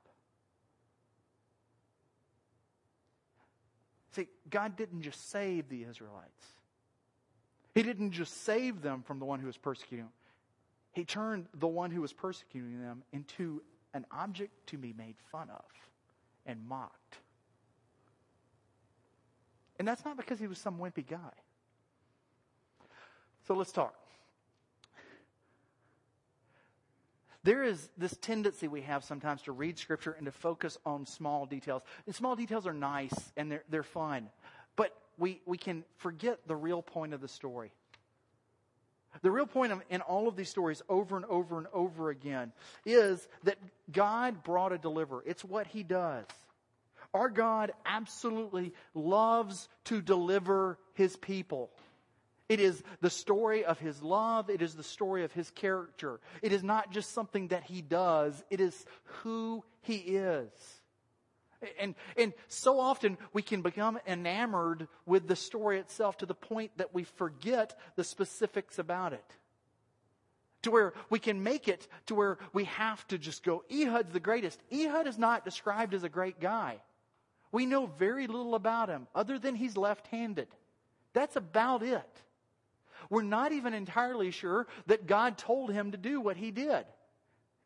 [4.12, 6.46] See, God didn't just save the Israelites.
[7.74, 10.12] He didn't just save them from the one who was persecuting them.
[10.92, 13.62] He turned the one who was persecuting them into
[13.94, 15.64] an object to be made fun of
[16.46, 17.18] and mocked.
[19.80, 21.32] And that's not because he was some wimpy guy.
[23.48, 23.96] So let's talk.
[27.44, 31.46] There is this tendency we have sometimes to read scripture and to focus on small
[31.46, 31.82] details.
[32.06, 34.28] And small details are nice and they're, they're fun.
[34.76, 37.72] But we, we can forget the real point of the story.
[39.22, 42.52] The real point in all of these stories over and over and over again
[42.84, 43.58] is that
[43.90, 45.22] God brought a deliverer.
[45.26, 46.26] It's what he does.
[47.14, 51.70] Our God absolutely loves to deliver his people.
[52.48, 54.48] It is the story of his love.
[54.48, 56.18] It is the story of his character.
[56.40, 58.42] It is not just something that he does.
[58.50, 58.86] It is
[59.22, 60.50] who he is.
[61.78, 66.70] And, and so often we can become enamored with the story itself to the point
[66.76, 69.24] that we forget the specifics about it.
[70.62, 74.20] To where we can make it to where we have to just go, Ehud's the
[74.20, 74.60] greatest.
[74.72, 76.80] Ehud is not described as a great guy.
[77.52, 80.48] We know very little about him other than he's left handed.
[81.12, 82.22] That's about it.
[83.10, 86.84] We're not even entirely sure that God told him to do what he did.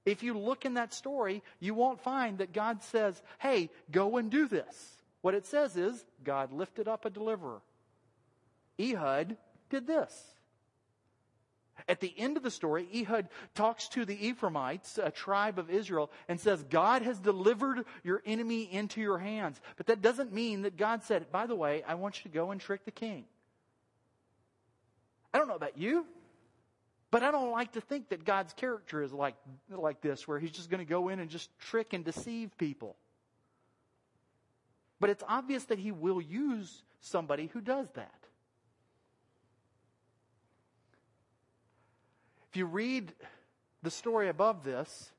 [0.04, 4.30] If you look in that story, you won't find that God says, hey, go and
[4.30, 4.96] do this.
[5.20, 7.60] What it says is, God lifted up a deliverer.
[8.80, 9.36] Ehud
[9.70, 10.12] did this.
[11.88, 16.10] At the end of the story, Ehud talks to the Ephraimites, a tribe of Israel,
[16.28, 19.60] and says, God has delivered your enemy into your hands.
[19.76, 22.50] But that doesn't mean that God said, by the way, I want you to go
[22.50, 23.24] and trick the king.
[25.32, 26.06] I don't know about you,
[27.10, 29.34] but I don't like to think that God's character is like,
[29.70, 32.96] like this, where he's just going to go in and just trick and deceive people.
[35.00, 38.14] But it's obvious that he will use somebody who does that.
[42.50, 43.12] If you read
[43.82, 45.10] the story above this,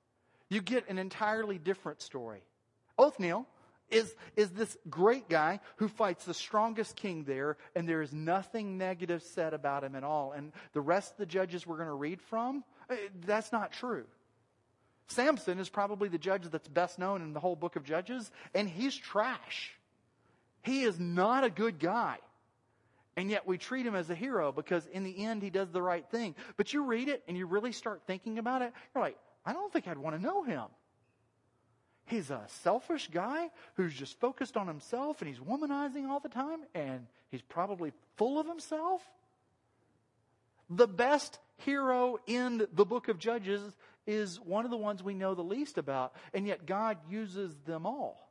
[0.49, 2.43] you get an entirely different story.
[2.97, 3.47] Othniel
[3.93, 8.77] is, is this great guy who fights the strongest king there, and there is nothing
[8.77, 10.31] negative said about him at all.
[10.31, 14.05] And the rest of the judges we're going to read from, eh, that's not true.
[15.07, 18.67] Samson is probably the judge that's best known in the whole book of Judges, and
[18.67, 19.73] he's trash.
[20.63, 22.17] He is not a good guy.
[23.15, 25.81] And yet we treat him as a hero because in the end he does the
[25.81, 26.35] right thing.
[26.57, 29.71] But you read it and you really start thinking about it, you're like, I don't
[29.71, 30.63] think I'd want to know him.
[32.05, 36.59] He's a selfish guy who's just focused on himself and he's womanizing all the time
[36.75, 39.01] and he's probably full of himself.
[40.69, 43.61] The best hero in the book of Judges
[44.05, 47.85] is one of the ones we know the least about, and yet God uses them
[47.85, 48.29] all.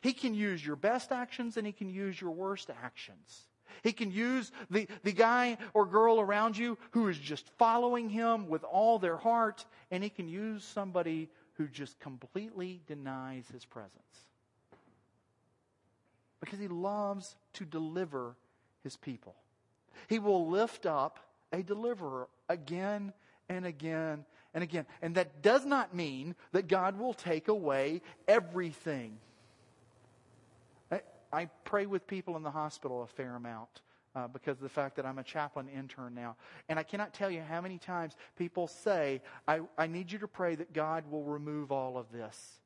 [0.00, 3.46] He can use your best actions and he can use your worst actions.
[3.82, 8.48] He can use the, the guy or girl around you who is just following him
[8.48, 13.92] with all their heart, and he can use somebody who just completely denies his presence.
[16.40, 18.36] Because he loves to deliver
[18.82, 19.34] his people.
[20.08, 21.18] He will lift up
[21.52, 23.12] a deliverer again
[23.48, 24.86] and again and again.
[25.00, 29.18] And that does not mean that God will take away everything.
[31.32, 33.80] I pray with people in the hospital a fair amount.
[34.16, 36.36] Uh, because of the fact that I'm a chaplain intern now.
[36.68, 40.28] And I cannot tell you how many times people say, I, I need you to
[40.28, 42.60] pray that God will remove all of this.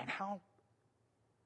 [0.00, 0.40] And how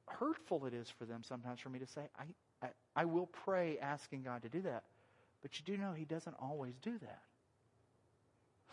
[0.06, 3.78] hurtful it is for them sometimes for me to say, I, I, I will pray
[3.78, 4.84] asking God to do that.
[5.42, 7.20] But you do know He doesn't always do that.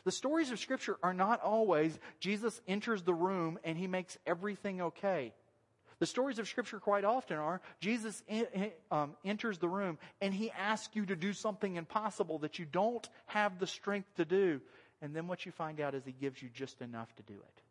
[0.03, 4.81] The stories of Scripture are not always Jesus enters the room and He makes everything
[4.81, 5.33] okay.
[6.01, 8.23] The stories of Scripture quite often are Jesus
[8.89, 13.07] um, enters the room and he asks you to do something impossible that you don't
[13.27, 14.61] have the strength to do.
[15.03, 17.61] And then what you find out is he gives you just enough to do it.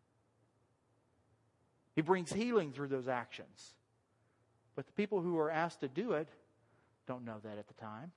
[1.97, 3.75] He brings healing through those actions.
[4.77, 6.29] But the people who are asked to do it
[7.09, 8.13] don't know that at the time.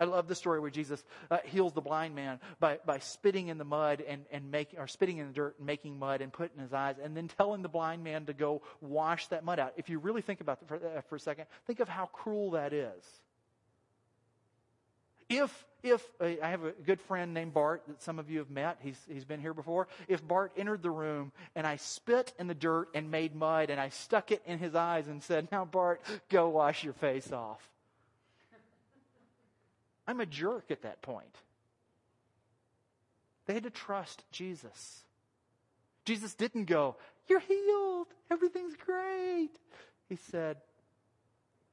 [0.00, 3.58] I love the story where Jesus uh, heals the blind man by, by spitting in
[3.58, 6.58] the mud and, and making, or spitting in the dirt and making mud and putting
[6.58, 9.74] his eyes, and then telling the blind man to go wash that mud out.
[9.76, 12.52] If you really think about that for, uh, for a second, think of how cruel
[12.52, 13.04] that is.
[15.28, 18.50] If, if, uh, I have a good friend named Bart that some of you have
[18.50, 19.86] met, he's, he's been here before.
[20.08, 23.80] If Bart entered the room and I spit in the dirt and made mud and
[23.80, 27.70] I stuck it in his eyes and said, Now, Bart, go wash your face off
[30.06, 31.34] I'm a jerk at that point.
[33.46, 35.04] They had to trust Jesus.
[36.04, 36.96] Jesus didn't go,
[37.28, 38.08] You're healed.
[38.30, 39.50] Everything's great.
[40.08, 40.56] He said,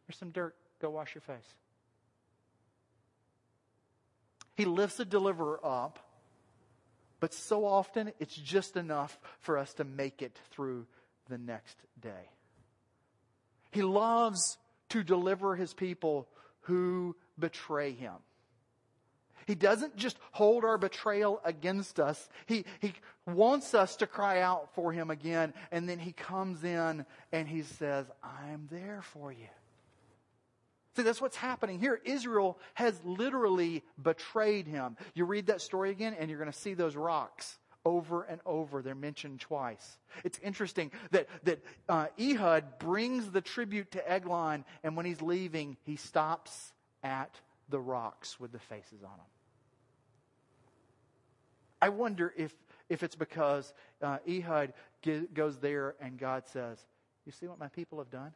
[0.08, 0.56] There's some dirt.
[0.82, 1.56] Go wash your face.
[4.56, 6.00] He lifts a deliverer up,
[7.20, 10.86] but so often it's just enough for us to make it through
[11.30, 12.30] the next day.
[13.72, 14.58] He loves
[14.90, 16.28] to deliver his people
[16.62, 18.14] who betray him.
[19.48, 22.30] He doesn't just hold our betrayal against us.
[22.46, 22.94] He, he
[23.26, 25.54] wants us to cry out for him again.
[25.72, 29.48] And then he comes in and he says, I'm there for you.
[30.96, 32.00] See, that's what's happening here.
[32.04, 34.98] Israel has literally betrayed him.
[35.16, 38.82] You read that story again and you're going to see those rocks over and over.
[38.82, 39.98] They're mentioned twice.
[40.24, 41.60] It's interesting that, that
[41.90, 46.74] uh, Ehud brings the tribute to Eglon, and when he's leaving, he stops
[47.04, 47.40] at
[47.70, 49.26] the rocks with the faces on them.
[51.82, 52.54] I wonder if,
[52.90, 54.74] if it's because uh, Ehud
[55.34, 56.78] goes there and God says,
[57.26, 58.34] You see what my people have done?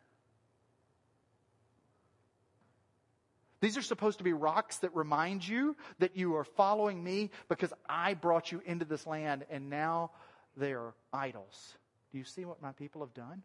[3.61, 7.73] These are supposed to be rocks that remind you that you are following me because
[7.87, 10.11] I brought you into this land and now
[10.57, 11.75] they are idols.
[12.11, 13.41] Do you see what my people have done?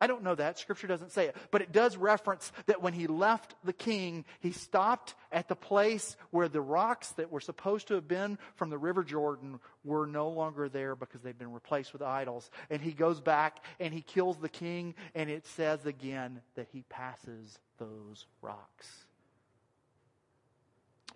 [0.00, 0.58] I don't know that.
[0.58, 1.36] Scripture doesn't say it.
[1.50, 6.16] But it does reference that when he left the king, he stopped at the place
[6.30, 10.28] where the rocks that were supposed to have been from the River Jordan were no
[10.28, 12.48] longer there because they'd been replaced with idols.
[12.70, 16.84] And he goes back and he kills the king, and it says again that he
[16.88, 19.06] passes those rocks.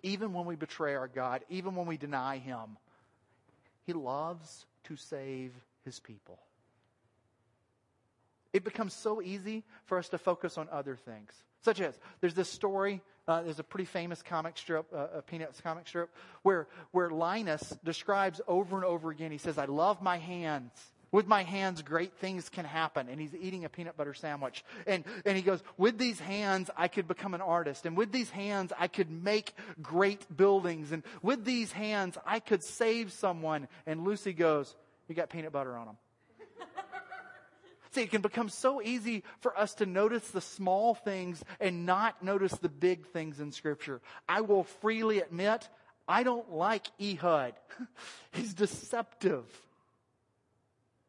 [0.01, 2.77] Even when we betray our God, even when we deny him,
[3.85, 5.53] he loves to save
[5.85, 6.39] his people
[8.53, 11.31] it becomes so easy for us to focus on other things.
[11.61, 15.59] Such as, there's this story, uh, there's a pretty famous comic strip, uh, a Peanuts
[15.61, 16.09] comic strip,
[16.43, 20.71] where, where Linus describes over and over again, he says, I love my hands.
[21.11, 23.07] With my hands, great things can happen.
[23.07, 24.65] And he's eating a peanut butter sandwich.
[24.87, 27.85] And, and he goes, with these hands, I could become an artist.
[27.85, 30.91] And with these hands, I could make great buildings.
[30.91, 33.67] And with these hands, I could save someone.
[33.85, 34.75] And Lucy goes,
[35.07, 35.97] you got peanut butter on them.
[37.93, 42.23] See, it can become so easy for us to notice the small things and not
[42.23, 44.01] notice the big things in Scripture.
[44.27, 45.69] I will freely admit,
[46.07, 47.53] I don't like Ehud.
[48.31, 49.45] He's deceptive.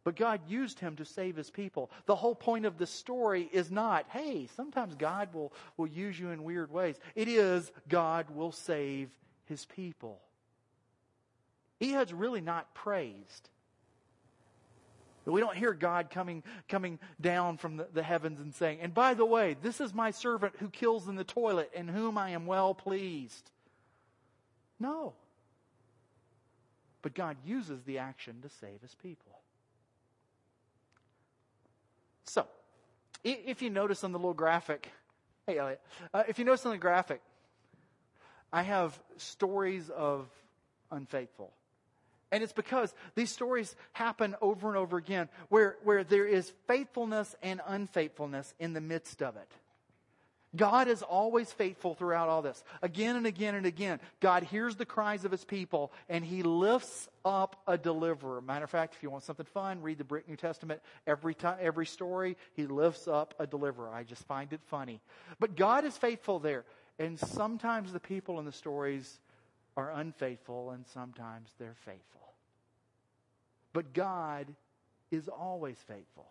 [0.05, 1.91] But God used him to save his people.
[2.05, 6.28] The whole point of the story is not, hey, sometimes God will, will use you
[6.28, 7.01] in weird ways.
[7.14, 9.09] It is, God will save
[9.47, 10.20] his people.
[11.82, 13.49] Ehud's really not praised.
[15.27, 19.14] We don't hear God coming, coming down from the, the heavens and saying, and by
[19.14, 22.47] the way, this is my servant who kills in the toilet and whom I am
[22.47, 23.51] well pleased.
[24.79, 25.14] No.
[27.01, 29.41] But God uses the action to save his people.
[32.25, 32.47] So,
[33.22, 34.91] if you notice on the little graphic,
[35.47, 35.81] hey Elliot,
[36.12, 37.20] uh, if you notice on the graphic,
[38.53, 40.29] I have stories of
[40.91, 41.53] unfaithful.
[42.35, 47.37] And it's because these stories happen over and over again where, where there is faithfulness
[47.45, 49.49] and unfaithfulness in the midst of it.
[50.57, 52.64] God is always faithful throughout all this.
[52.82, 57.09] Again and again and again, God hears the cries of his people and he lifts
[57.24, 58.41] up a deliverer.
[58.41, 60.80] Matter of fact, if you want something fun, read the New Testament.
[61.07, 63.95] Every time, every story, he lifts up a deliverer.
[63.95, 65.01] I just find it funny.
[65.39, 66.64] But God is faithful there.
[66.99, 69.20] And sometimes the people in the stories
[69.76, 72.24] are unfaithful and sometimes they're faithful.
[73.75, 74.47] But God
[75.11, 76.27] is always faithful,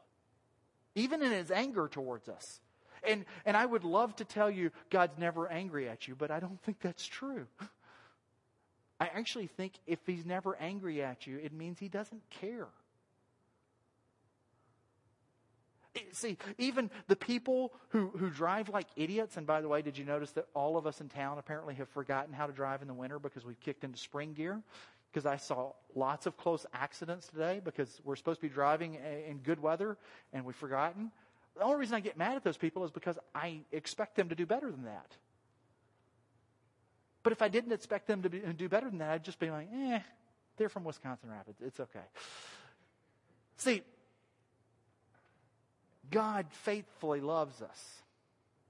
[0.96, 2.62] even in his anger towards us.
[3.08, 6.40] And, and I would love to tell you God's never angry at you, but I
[6.40, 7.46] don't think that's true.
[9.00, 12.70] I actually think if he's never angry at you, it means he doesn't care.
[16.12, 20.06] See, even the people who, who drive like idiots, and by the way, did you
[20.06, 22.94] notice that all of us in town apparently have forgotten how to drive in the
[22.94, 24.62] winter because we've kicked into spring gear?
[25.14, 28.98] Because I saw lots of close accidents today because we're supposed to be driving
[29.30, 29.98] in good weather
[30.34, 31.12] and we've forgotten.
[31.56, 34.36] The only reason I get mad at those people is because I expect them to
[34.36, 35.16] do better than that.
[37.22, 39.52] But if I didn't expect them to be, do better than that, I'd just be
[39.52, 40.00] like, eh,
[40.58, 41.62] they're from Wisconsin Rapids.
[41.62, 42.00] It's okay.
[43.58, 43.84] See,
[46.10, 48.03] God faithfully loves us.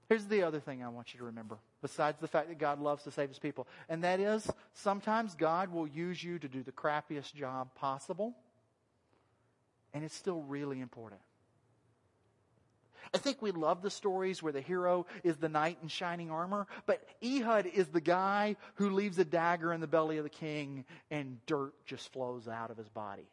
[0.08, 3.04] Here's the other thing I want you to remember besides the fact that God loves
[3.04, 3.66] to save his people.
[3.88, 8.34] And that is, sometimes God will use you to do the crappiest job possible,
[9.92, 11.20] and it's still really important.
[13.12, 16.66] I think we love the stories where the hero is the knight in shining armor,
[16.84, 20.84] but Ehud is the guy who leaves a dagger in the belly of the king
[21.10, 23.28] and dirt just flows out of his body.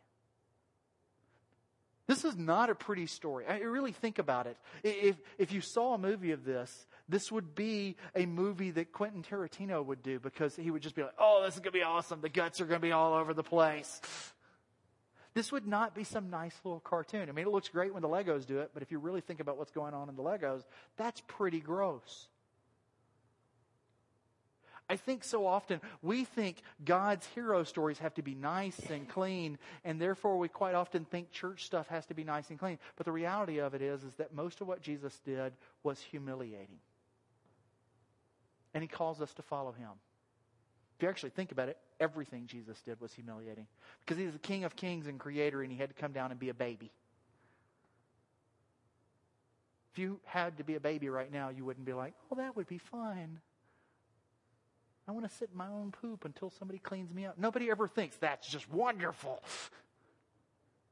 [2.08, 3.46] This is not a pretty story.
[3.48, 4.58] I really think about it.
[4.84, 9.24] If, if you saw a movie of this, this would be a movie that Quentin
[9.24, 11.84] Tarantino would do because he would just be like, oh, this is going to be
[11.84, 12.22] awesome.
[12.22, 14.02] The guts are going to be all over the place.
[15.34, 17.30] This would not be some nice little cartoon.
[17.30, 19.40] I mean, it looks great when the Legos do it, but if you really think
[19.40, 20.64] about what's going on in the Legos,
[20.98, 22.28] that's pretty gross.
[24.92, 29.58] I think so often we think God's hero stories have to be nice and clean,
[29.86, 32.78] and therefore we quite often think church stuff has to be nice and clean.
[32.98, 36.80] But the reality of it is, is that most of what Jesus did was humiliating.
[38.74, 39.92] And he calls us to follow him.
[40.98, 43.68] If you actually think about it, everything Jesus did was humiliating.
[44.02, 46.40] Because he's the King of Kings and Creator, and he had to come down and
[46.40, 46.92] be a baby.
[49.94, 52.58] If you had to be a baby right now, you wouldn't be like, oh, that
[52.58, 53.40] would be fine.
[55.08, 57.38] I want to sit in my own poop until somebody cleans me up.
[57.38, 59.44] Nobody ever thinks that's just wonderful.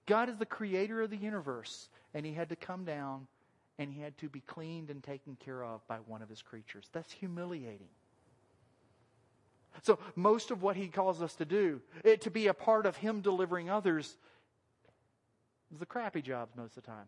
[0.06, 3.28] God is the creator of the universe, and he had to come down
[3.78, 6.90] and he had to be cleaned and taken care of by one of his creatures.
[6.92, 7.88] That's humiliating.
[9.84, 12.98] So, most of what he calls us to do, it, to be a part of
[12.98, 14.18] him delivering others,
[15.72, 17.06] is the crappy jobs most of the time.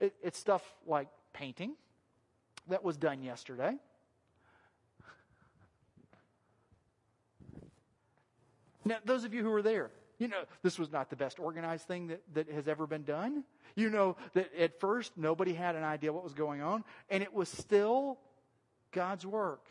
[0.00, 1.74] It, it's stuff like painting
[2.68, 3.74] that was done yesterday.
[8.84, 11.86] Now, those of you who were there, you know, this was not the best organized
[11.86, 13.44] thing that, that has ever been done.
[13.74, 17.32] You know that at first nobody had an idea what was going on, and it
[17.32, 18.18] was still
[18.92, 19.66] God's work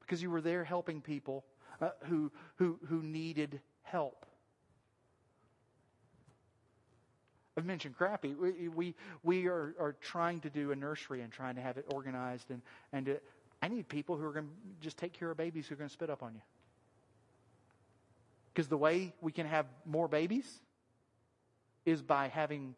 [0.00, 1.44] because you were there helping people
[1.80, 4.26] uh, who, who, who needed help.
[7.56, 8.34] I've mentioned crappy.
[8.34, 11.86] We, we, we are, are trying to do a nursery and trying to have it
[11.92, 12.50] organized.
[12.50, 12.62] And,
[12.92, 13.18] and
[13.60, 15.88] I need people who are going to just take care of babies who are going
[15.88, 16.40] to spit up on you.
[18.58, 20.44] Because the way we can have more babies
[21.86, 22.74] is by having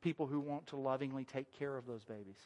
[0.00, 2.36] people who want to lovingly take care of those babies.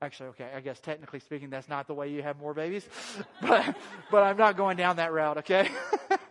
[0.00, 2.88] Actually, okay, I guess technically speaking, that's not the way you have more babies,
[3.42, 3.76] but,
[4.10, 5.68] but I'm not going down that route, okay?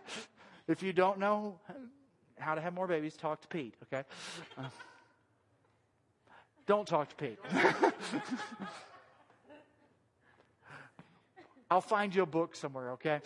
[0.66, 1.60] if you don't know
[2.40, 4.02] how to have more babies, talk to Pete, okay?
[4.58, 4.64] Uh,
[6.66, 7.38] don't talk to Pete.
[11.70, 13.20] I'll find you a book somewhere, okay?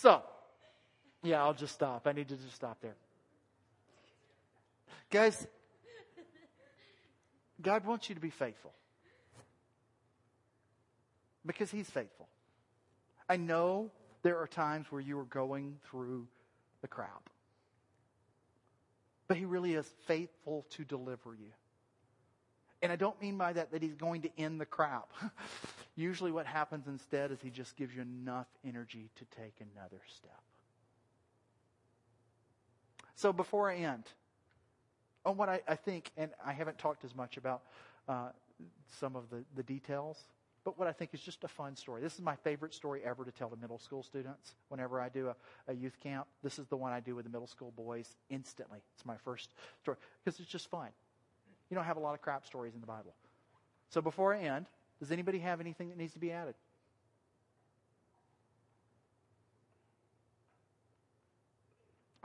[0.00, 0.22] So,
[1.22, 2.06] yeah, I'll just stop.
[2.06, 2.96] I need to just stop there.
[5.10, 5.46] Guys,
[7.60, 8.72] God wants you to be faithful
[11.44, 12.28] because He's faithful.
[13.28, 13.90] I know
[14.22, 16.26] there are times where you are going through
[16.82, 17.30] the crap,
[19.28, 21.52] but He really is faithful to deliver you.
[22.82, 25.08] And I don't mean by that that He's going to end the crap.
[25.96, 30.42] Usually, what happens instead is He just gives you enough energy to take another step.
[33.14, 34.04] So, before I end,
[35.24, 37.62] on what I, I, think, and I haven't talked as much about
[38.08, 38.28] uh,
[39.00, 40.18] some of the, the details,
[40.64, 42.02] but what I think is just a fun story.
[42.02, 44.54] This is my favorite story ever to tell to middle school students.
[44.68, 45.36] Whenever I do a,
[45.68, 48.80] a youth camp, this is the one I do with the middle school boys instantly.
[48.94, 50.88] It's my first story because it's just fun.
[51.70, 53.14] You don't have a lot of crap stories in the Bible.
[53.90, 54.66] So before I end,
[55.00, 56.54] does anybody have anything that needs to be added?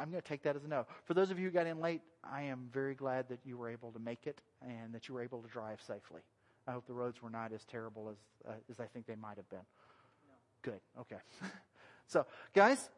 [0.02, 0.88] I'm going to take that as a no.
[1.06, 3.70] For those of you who got in late, I am very glad that you were
[3.70, 6.22] able to make it and that you were able to drive safely.
[6.68, 8.18] I hope the roads were not as terrible as,
[8.48, 9.60] uh, as I think they might have been.
[9.60, 10.36] No.
[10.64, 10.80] Good.
[11.02, 11.22] Okay.
[12.08, 12.26] so,
[12.56, 12.90] guys,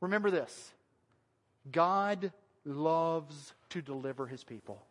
[0.00, 0.72] remember this
[1.70, 2.32] God
[2.64, 4.84] loves to deliver his people.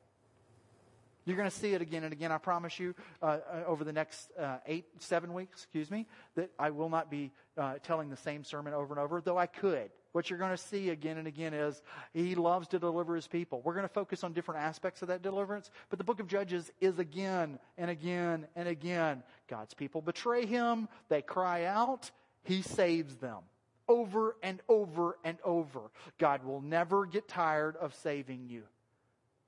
[1.26, 2.32] You're going to see it again and again.
[2.32, 6.50] I promise you, uh, uh, over the next uh, eight, seven weeks, excuse me, that
[6.58, 9.92] I will not be uh, telling the same sermon over and over, though I could.
[10.14, 11.82] What you're going to see again and again is
[12.14, 13.62] he loves to deliver his people.
[13.64, 16.72] We're going to focus on different aspects of that deliverance, but the book of Judges
[16.82, 19.24] is again and again and again.
[19.48, 22.10] God's people betray him, they cry out,
[22.44, 23.40] he saves them.
[23.88, 25.92] Over and over and over.
[26.18, 28.64] God will never get tired of saving you.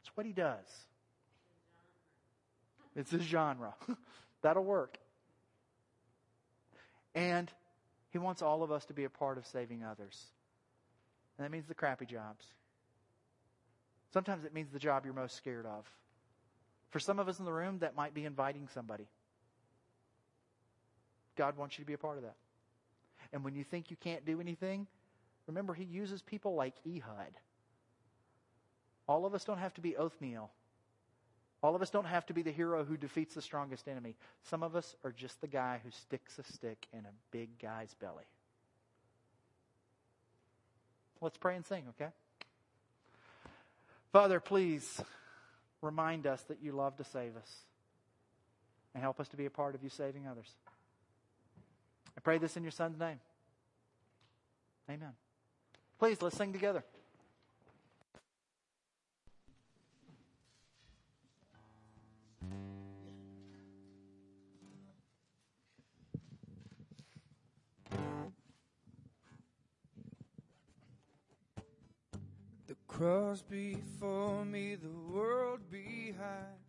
[0.02, 0.66] It's what he does.
[2.96, 3.74] It's a genre.
[4.42, 4.98] That'll work.
[7.16, 7.52] And
[8.10, 10.24] he wants all of us to be a part of saving others.
[11.38, 12.46] And that means the crappy jobs.
[14.14, 15.86] Sometimes it means the job you're most scared of.
[16.92, 19.08] For some of us in the room, that might be inviting somebody.
[21.36, 22.36] God wants you to be a part of that.
[23.32, 24.86] And when you think you can't do anything,
[25.48, 27.34] remember, He uses people like Ehud.
[29.08, 30.52] All of us don't have to be Othniel.
[31.64, 34.16] All of us don't have to be the hero who defeats the strongest enemy.
[34.44, 37.94] Some of us are just the guy who sticks a stick in a big guy's
[37.94, 38.26] belly.
[41.22, 42.12] Let's pray and sing, okay?
[44.12, 45.02] Father, please
[45.82, 47.50] remind us that you love to save us
[48.94, 50.50] and help us to be a part of you saving others.
[52.18, 53.22] I pray this in your son's name.
[54.90, 55.14] Amen.
[55.98, 56.84] Please, let's sing together.
[73.04, 76.63] Cross before me, the world behind.